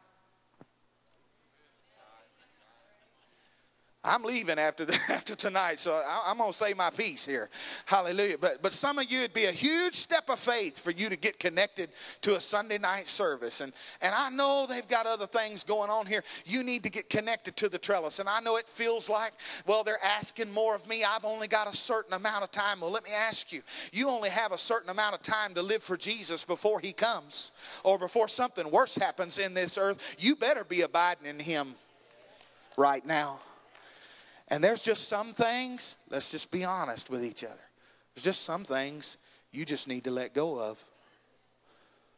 I'm 4.06 4.24
leaving 4.24 4.60
after 4.60 4.84
the, 4.84 4.94
after 5.10 5.36
tonight, 5.36 5.80
so 5.80 5.92
I, 5.92 6.32
am 6.32 6.38
going 6.38 6.52
to 6.52 6.58
say 6.58 6.74
my 6.74 6.90
piece 6.90 7.26
here. 7.26 7.50
Hallelujah. 7.86 8.38
But 8.38 8.62
but 8.62 8.74
some 8.74 9.00
of 9.00 9.10
you, 9.10 9.20
it'd 9.20 9.34
be 9.34 9.46
a 9.46 9.52
huge 9.52 9.96
step 9.96 10.30
of 10.30 10.40
faith 10.40 10.80
for 10.80 10.92
you 10.92 11.10
to 11.10 11.16
get 11.16 11.40
connected 11.40 11.90
to 12.22 12.36
a 12.36 12.40
Sunday 12.40 12.78
night 12.78 13.08
service. 13.08 13.62
And 13.62 13.72
and 14.02 14.14
I 14.14 14.30
know 14.30 14.66
they've 14.68 14.88
got 14.88 15.06
other 15.06 15.26
things 15.26 15.64
going 15.64 15.90
on 15.90 16.06
here. 16.06 16.22
You 16.46 16.64
need 16.64 16.84
to 16.84 16.90
get 16.90 17.10
connected 17.10 17.56
to 17.58 17.70
the 17.70 17.78
trellis. 17.78 18.20
And 18.20 18.28
I 18.28 18.42
know 18.42 18.58
it 18.58 18.68
feels 18.68 19.10
like, 19.10 19.32
well, 19.66 19.84
they're 19.84 20.04
asking 20.04 20.52
more 20.52 20.76
of 20.76 20.88
me. 20.88 21.04
I've 21.04 21.26
only 21.26 21.48
got 21.48 21.72
a 21.72 21.76
certain 21.76 22.14
amount 22.14 22.44
of 22.44 22.52
time. 22.52 22.82
Well, 22.82 22.92
let 22.92 23.06
me 23.06 23.12
ask 23.12 23.54
you. 23.54 23.62
You 23.94 24.10
only 24.10 24.30
have 24.30 24.52
a 24.52 24.58
certain 24.58 24.90
amount 24.90 25.16
of 25.16 25.22
time 25.22 25.54
to 25.54 25.62
live 25.62 25.82
for 25.82 25.96
Jesus 25.96 26.44
before 26.44 26.82
he 26.82 26.92
comes 26.92 27.52
or 27.86 27.98
before 27.98 28.28
something 28.28 28.70
worse 28.70 28.96
happens 28.96 29.40
in 29.40 29.54
this 29.54 29.78
earth. 29.78 30.18
You 30.20 30.36
better 30.36 30.66
be 30.66 30.82
abiding 30.82 31.28
in 31.28 31.40
him 31.40 31.74
right 32.78 33.06
now. 33.06 33.40
And 34.54 34.64
there's 34.64 34.84
just 34.84 35.08
some 35.08 35.30
things, 35.30 35.96
let's 36.12 36.30
just 36.30 36.52
be 36.52 36.64
honest 36.64 37.10
with 37.10 37.26
each 37.26 37.44
other. 37.44 37.56
There's 38.14 38.24
just 38.24 38.44
some 38.44 38.64
things 38.64 39.18
you 39.52 39.66
just 39.66 39.88
need 39.88 40.04
to 40.04 40.12
let 40.12 40.36
go 40.36 40.60
of. 40.60 40.80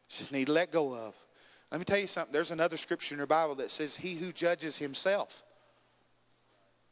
Just 0.10 0.34
need 0.34 0.48
to 0.48 0.52
let 0.52 0.70
go 0.70 0.94
of. 0.94 1.16
Let 1.72 1.78
me 1.78 1.86
tell 1.86 1.98
you 1.98 2.08
something. 2.08 2.34
There's 2.34 2.52
another 2.52 2.76
scripture 2.76 3.16
in 3.16 3.20
your 3.20 3.26
Bible 3.26 3.56
that 3.56 3.72
says, 3.72 3.96
He 3.96 4.16
who 4.16 4.34
judges 4.34 4.78
himself 4.78 5.44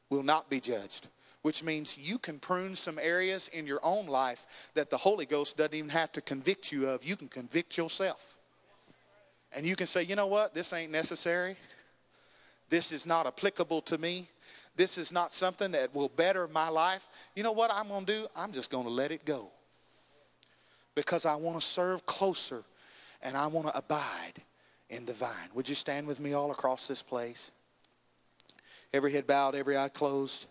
will 0.09 0.23
not 0.23 0.49
be 0.49 0.61
judged. 0.61 1.09
Which 1.41 1.61
means 1.61 1.97
you 1.97 2.19
can 2.19 2.39
prune 2.39 2.77
some 2.77 2.97
areas 2.97 3.49
in 3.49 3.67
your 3.67 3.81
own 3.83 4.05
life 4.05 4.71
that 4.75 4.89
the 4.89 4.95
Holy 4.95 5.25
Ghost 5.25 5.57
doesn't 5.57 5.75
even 5.75 5.89
have 5.89 6.13
to 6.13 6.21
convict 6.21 6.71
you 6.71 6.87
of. 6.87 7.03
You 7.03 7.17
can 7.17 7.27
convict 7.27 7.77
yourself. 7.77 8.37
And 9.51 9.65
you 9.65 9.75
can 9.75 9.87
say, 9.87 10.03
you 10.03 10.15
know 10.15 10.27
what? 10.27 10.53
This 10.53 10.71
ain't 10.71 10.93
necessary. 10.93 11.57
This 12.69 12.93
is 12.93 13.05
not 13.05 13.27
applicable 13.27 13.81
to 13.81 13.97
me. 13.97 14.29
This 14.75 14.97
is 14.97 15.11
not 15.11 15.33
something 15.33 15.71
that 15.71 15.93
will 15.93 16.09
better 16.09 16.47
my 16.47 16.69
life. 16.69 17.07
You 17.35 17.43
know 17.43 17.51
what 17.51 17.71
I'm 17.71 17.87
going 17.87 18.05
to 18.05 18.11
do? 18.11 18.27
I'm 18.35 18.51
just 18.51 18.71
going 18.71 18.85
to 18.85 18.89
let 18.89 19.11
it 19.11 19.23
go. 19.23 19.49
Because 20.95 21.25
I 21.25 21.35
want 21.35 21.59
to 21.59 21.65
serve 21.65 22.05
closer 22.05 22.63
and 23.21 23.37
I 23.37 23.47
want 23.47 23.67
to 23.67 23.77
abide 23.77 24.33
in 24.89 25.05
the 25.05 25.13
vine. 25.13 25.49
Would 25.55 25.69
you 25.69 25.75
stand 25.75 26.07
with 26.07 26.19
me 26.19 26.33
all 26.33 26.51
across 26.51 26.87
this 26.87 27.01
place? 27.01 27.51
Every 28.93 29.11
head 29.11 29.25
bowed, 29.25 29.55
every 29.55 29.77
eye 29.77 29.89
closed. 29.89 30.47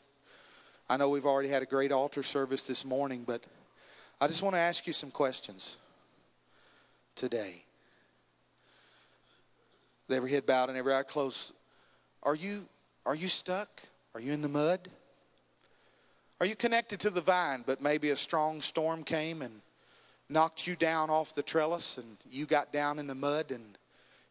I 0.89 0.97
know 0.97 1.09
we've 1.09 1.27
already 1.27 1.49
had 1.49 1.63
a 1.63 1.67
great 1.67 1.93
altar 1.93 2.23
service 2.23 2.65
this 2.65 2.85
morning, 2.85 3.25
but 3.27 3.43
I 4.21 4.27
just 4.27 4.43
want 4.43 4.55
to 4.55 4.61
ask 4.61 4.87
you 4.87 4.93
some 4.93 5.11
questions 5.11 5.79
today. 7.15 7.65
With 10.09 10.17
every 10.17 10.31
head 10.31 10.47
bowed 10.47 10.69
and 10.69 10.79
every 10.79 10.95
eye 10.95 11.03
closed, 11.03 11.53
are 12.23 12.35
you 12.35 12.67
are 13.05 13.15
you 13.15 13.29
stuck? 13.29 13.69
Are 14.15 14.21
you 14.21 14.33
in 14.33 14.43
the 14.43 14.49
mud? 14.49 14.89
Are 16.41 16.47
you 16.47 16.55
connected 16.55 17.01
to 17.01 17.11
the 17.11 17.21
vine, 17.21 17.65
but 17.67 17.81
maybe 17.81 18.11
a 18.11 18.17
strong 18.17 18.61
storm 18.61 19.05
came 19.05 19.43
and 19.43 19.61
knocked 20.29 20.67
you 20.67 20.77
down 20.77 21.09
off 21.09 21.35
the 21.35 21.43
trellis 21.43 21.99
and 21.99 22.17
you 22.31 22.47
got 22.47 22.73
down 22.73 22.99
in 22.99 23.07
the 23.07 23.15
mud 23.15 23.51
and 23.51 23.65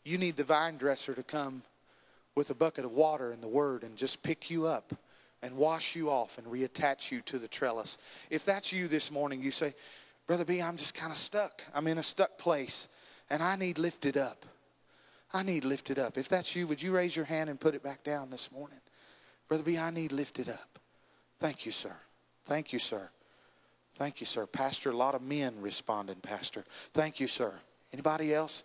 you 0.04 0.17
need 0.17 0.36
the 0.36 0.44
vine 0.44 0.78
dresser 0.78 1.13
to 1.13 1.24
come 1.24 1.62
with 2.36 2.50
a 2.50 2.56
bucket 2.56 2.86
of 2.86 2.91
water 2.91 3.32
and 3.32 3.41
the 3.41 3.48
word 3.48 3.84
and 3.84 3.96
just 3.98 4.24
pick 4.24 4.50
you 4.50 4.65
up 4.65 4.94
and 5.41 5.56
wash 5.56 5.96
you 5.96 6.10
off 6.10 6.38
and 6.38 6.48
reattach 6.48 7.12
you 7.12 7.22
to 7.22 7.39
the 7.39 7.48
trellis. 7.48 7.98
If 8.30 8.46
that's 8.46 8.72
you 8.72 8.88
this 8.88 9.12
morning, 9.12 9.41
you 9.41 9.52
say, 9.52 9.74
Brother 10.28 10.46
B, 10.46 10.62
I'm 10.62 10.78
just 10.78 10.94
kind 10.94 11.12
of 11.12 11.17
stuck. 11.17 11.63
I'm 11.74 11.88
in 11.88 11.98
a 11.98 12.04
stuck 12.04 12.38
place 12.38 12.88
and 13.30 13.41
I 13.41 13.56
need 13.56 13.80
lifted 13.80 14.17
up. 14.17 14.46
I 15.34 15.44
need 15.44 15.65
lifted 15.65 15.98
up. 15.98 16.17
If 16.17 16.30
that's 16.30 16.56
you, 16.56 16.67
would 16.67 16.82
you 16.82 16.91
raise 16.91 17.15
your 17.15 17.26
hand 17.26 17.50
and 17.50 17.60
put 17.60 17.74
it 17.74 17.84
back 17.84 18.04
down 18.04 18.30
this 18.30 18.52
morning? 18.52 18.80
Brother 19.51 19.65
B, 19.65 19.77
I 19.77 19.91
need 19.91 20.13
lifted 20.13 20.47
up. 20.47 20.79
Thank 21.37 21.65
you, 21.65 21.73
sir. 21.73 21.93
Thank 22.45 22.71
you, 22.71 22.79
sir. 22.79 23.09
Thank 23.95 24.21
you, 24.21 24.25
sir. 24.25 24.45
Pastor, 24.45 24.91
a 24.91 24.95
lot 24.95 25.13
of 25.13 25.21
men 25.21 25.55
responding, 25.59 26.21
Pastor. 26.21 26.63
Thank 26.93 27.19
you, 27.19 27.27
sir. 27.27 27.53
Anybody 27.91 28.33
else? 28.33 28.63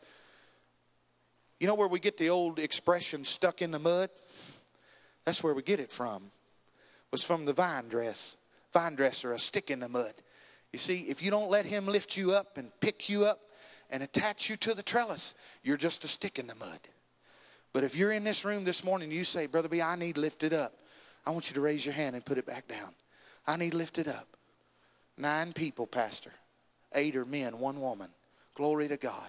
You 1.58 1.66
know 1.66 1.74
where 1.74 1.88
we 1.88 1.98
get 1.98 2.18
the 2.18 2.30
old 2.30 2.60
expression 2.60 3.24
stuck 3.24 3.62
in 3.62 3.72
the 3.72 3.80
mud? 3.80 4.10
That's 5.24 5.42
where 5.42 5.54
we 5.54 5.62
get 5.64 5.80
it 5.80 5.90
from 5.90 6.22
was 7.10 7.24
from 7.24 7.46
the 7.46 7.52
vine 7.52 7.88
dress, 7.88 8.36
vine 8.72 8.94
dresser, 8.94 9.32
a 9.32 9.40
stick 9.40 9.72
in 9.72 9.80
the 9.80 9.88
mud. 9.88 10.12
You 10.72 10.78
see, 10.78 10.98
if 11.08 11.20
you 11.20 11.32
don't 11.32 11.50
let 11.50 11.66
him 11.66 11.86
lift 11.86 12.16
you 12.16 12.30
up 12.30 12.58
and 12.58 12.70
pick 12.78 13.08
you 13.08 13.24
up 13.24 13.40
and 13.90 14.04
attach 14.04 14.48
you 14.48 14.56
to 14.58 14.72
the 14.72 14.84
trellis, 14.84 15.34
you're 15.64 15.76
just 15.76 16.04
a 16.04 16.08
stick 16.08 16.38
in 16.38 16.46
the 16.46 16.54
mud. 16.54 16.78
But 17.76 17.84
if 17.84 17.94
you're 17.94 18.12
in 18.12 18.24
this 18.24 18.42
room 18.46 18.64
this 18.64 18.82
morning, 18.82 19.12
you 19.12 19.22
say, 19.22 19.44
Brother 19.46 19.68
B, 19.68 19.82
I 19.82 19.96
need 19.96 20.16
lifted 20.16 20.54
up. 20.54 20.72
I 21.26 21.30
want 21.30 21.50
you 21.50 21.54
to 21.56 21.60
raise 21.60 21.84
your 21.84 21.92
hand 21.92 22.16
and 22.16 22.24
put 22.24 22.38
it 22.38 22.46
back 22.46 22.66
down. 22.66 22.88
I 23.46 23.58
need 23.58 23.74
lifted 23.74 24.08
up. 24.08 24.26
Nine 25.18 25.52
people, 25.52 25.86
Pastor. 25.86 26.32
Eight 26.94 27.16
are 27.16 27.26
men, 27.26 27.58
one 27.58 27.78
woman. 27.78 28.08
Glory 28.54 28.88
to 28.88 28.96
God. 28.96 29.28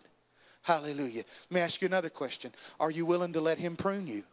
Hallelujah. 0.62 1.24
Let 1.50 1.52
me 1.52 1.60
ask 1.60 1.82
you 1.82 1.88
another 1.88 2.08
question. 2.08 2.54
Are 2.80 2.90
you 2.90 3.06
willing 3.06 3.34
to 3.34 3.42
let 3.42 3.58
him 3.58 3.76
prune 3.76 4.08
you? 4.08 4.24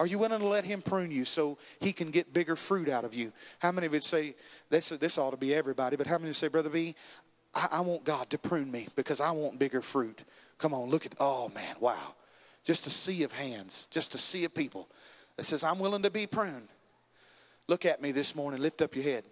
Are 0.00 0.06
you 0.08 0.18
willing 0.18 0.40
to 0.40 0.48
let 0.48 0.64
him 0.64 0.82
prune 0.82 1.12
you 1.12 1.24
so 1.24 1.58
he 1.78 1.92
can 1.92 2.10
get 2.10 2.32
bigger 2.32 2.56
fruit 2.56 2.88
out 2.88 3.04
of 3.04 3.14
you? 3.14 3.32
How 3.60 3.70
many 3.70 3.86
of 3.86 3.94
you 3.94 4.00
say, 4.00 4.34
this, 4.68 4.88
this 4.88 5.16
ought 5.16 5.30
to 5.30 5.36
be 5.36 5.54
everybody, 5.54 5.94
but 5.94 6.08
how 6.08 6.18
many 6.18 6.32
say, 6.32 6.48
Brother 6.48 6.70
B, 6.70 6.96
I, 7.54 7.68
I 7.74 7.80
want 7.82 8.02
God 8.02 8.30
to 8.30 8.38
prune 8.38 8.72
me 8.72 8.88
because 8.96 9.20
I 9.20 9.30
want 9.30 9.60
bigger 9.60 9.80
fruit? 9.80 10.24
Come 10.58 10.74
on, 10.74 10.90
look 10.90 11.06
at, 11.06 11.14
oh 11.20 11.52
man, 11.54 11.76
wow. 11.78 12.16
Just 12.64 12.86
a 12.86 12.90
sea 12.90 13.22
of 13.24 13.32
hands, 13.32 13.88
just 13.90 14.14
a 14.14 14.18
sea 14.18 14.44
of 14.44 14.54
people 14.54 14.88
that 15.36 15.44
says, 15.44 15.64
I'm 15.64 15.78
willing 15.78 16.02
to 16.02 16.10
be 16.10 16.26
pruned. 16.26 16.68
Look 17.68 17.86
at 17.86 18.02
me 18.02 18.12
this 18.12 18.34
morning, 18.34 18.60
lift 18.60 18.82
up 18.82 18.94
your 18.94 19.04
head. 19.04 19.24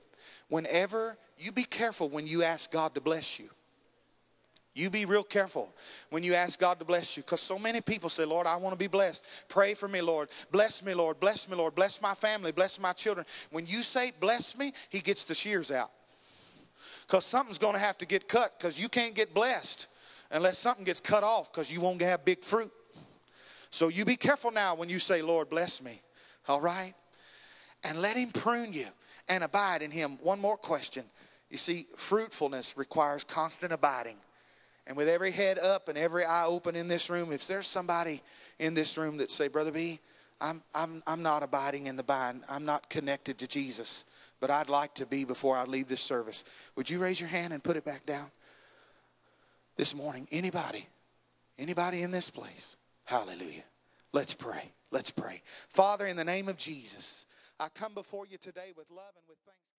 Whenever, 0.48 1.16
you 1.38 1.52
be 1.52 1.62
careful 1.62 2.08
when 2.08 2.26
you 2.26 2.42
ask 2.42 2.70
God 2.70 2.94
to 2.94 3.00
bless 3.00 3.38
you. 3.38 3.48
You 4.74 4.88
be 4.88 5.04
real 5.04 5.24
careful 5.24 5.74
when 6.10 6.22
you 6.22 6.34
ask 6.34 6.58
God 6.58 6.78
to 6.78 6.84
bless 6.84 7.16
you 7.16 7.22
because 7.24 7.40
so 7.40 7.58
many 7.58 7.80
people 7.80 8.08
say, 8.08 8.24
Lord, 8.24 8.46
I 8.46 8.56
want 8.56 8.72
to 8.72 8.78
be 8.78 8.86
blessed. 8.86 9.46
Pray 9.48 9.74
for 9.74 9.88
me, 9.88 10.00
Lord. 10.00 10.28
Bless 10.52 10.84
me, 10.84 10.94
Lord. 10.94 11.18
Bless 11.18 11.48
me, 11.48 11.56
Lord. 11.56 11.74
Bless 11.74 12.00
my 12.00 12.14
family. 12.14 12.52
Bless 12.52 12.78
my 12.78 12.92
children. 12.92 13.26
When 13.50 13.66
you 13.66 13.82
say, 13.82 14.12
bless 14.20 14.56
me, 14.56 14.72
He 14.88 15.00
gets 15.00 15.24
the 15.24 15.34
shears 15.34 15.72
out 15.72 15.90
because 17.06 17.24
something's 17.24 17.58
going 17.58 17.74
to 17.74 17.80
have 17.80 17.98
to 17.98 18.06
get 18.06 18.28
cut 18.28 18.56
because 18.58 18.80
you 18.80 18.88
can't 18.88 19.14
get 19.14 19.34
blessed 19.34 19.88
unless 20.30 20.58
something 20.58 20.84
gets 20.84 21.00
cut 21.00 21.24
off 21.24 21.52
because 21.52 21.72
you 21.72 21.80
won't 21.80 22.00
have 22.00 22.24
big 22.24 22.44
fruit. 22.44 22.72
So 23.70 23.88
you 23.88 24.04
be 24.04 24.16
careful 24.16 24.50
now 24.50 24.74
when 24.74 24.88
you 24.88 24.98
say, 24.98 25.22
Lord, 25.22 25.48
bless 25.48 25.82
me. 25.82 26.00
All 26.48 26.60
right? 26.60 26.94
And 27.84 28.00
let 28.00 28.16
Him 28.16 28.30
prune 28.30 28.72
you 28.72 28.86
and 29.28 29.44
abide 29.44 29.82
in 29.82 29.90
Him. 29.90 30.18
One 30.22 30.40
more 30.40 30.56
question. 30.56 31.04
You 31.50 31.56
see, 31.56 31.86
fruitfulness 31.96 32.76
requires 32.76 33.24
constant 33.24 33.72
abiding. 33.72 34.16
And 34.86 34.96
with 34.96 35.08
every 35.08 35.30
head 35.30 35.58
up 35.58 35.88
and 35.88 35.96
every 35.96 36.24
eye 36.24 36.46
open 36.46 36.74
in 36.74 36.88
this 36.88 37.10
room, 37.10 37.32
if 37.32 37.46
there's 37.46 37.66
somebody 37.66 38.22
in 38.58 38.74
this 38.74 38.98
room 38.98 39.18
that 39.18 39.30
say, 39.30 39.48
Brother 39.48 39.70
B, 39.70 40.00
I'm, 40.40 40.62
I'm, 40.74 41.02
I'm 41.06 41.22
not 41.22 41.42
abiding 41.42 41.86
in 41.86 41.96
the 41.96 42.02
vine. 42.02 42.42
I'm 42.50 42.64
not 42.64 42.88
connected 42.88 43.38
to 43.38 43.46
Jesus, 43.46 44.04
but 44.40 44.50
I'd 44.50 44.68
like 44.68 44.94
to 44.94 45.06
be 45.06 45.24
before 45.24 45.56
I 45.56 45.64
leave 45.64 45.86
this 45.86 46.00
service. 46.00 46.44
Would 46.76 46.88
you 46.88 46.98
raise 46.98 47.20
your 47.20 47.28
hand 47.28 47.52
and 47.52 47.62
put 47.62 47.76
it 47.76 47.84
back 47.84 48.06
down? 48.06 48.30
This 49.76 49.94
morning, 49.94 50.26
anybody, 50.32 50.86
anybody 51.58 52.02
in 52.02 52.10
this 52.10 52.30
place? 52.30 52.76
Hallelujah. 53.10 53.64
Let's 54.12 54.34
pray. 54.34 54.70
Let's 54.92 55.10
pray. 55.10 55.42
Father, 55.68 56.06
in 56.06 56.14
the 56.14 56.22
name 56.22 56.48
of 56.48 56.56
Jesus, 56.56 57.26
I 57.58 57.66
come 57.68 57.92
before 57.92 58.24
you 58.24 58.38
today 58.38 58.70
with 58.76 58.88
love 58.88 59.10
and 59.16 59.24
with 59.28 59.38
thanks. 59.44 59.69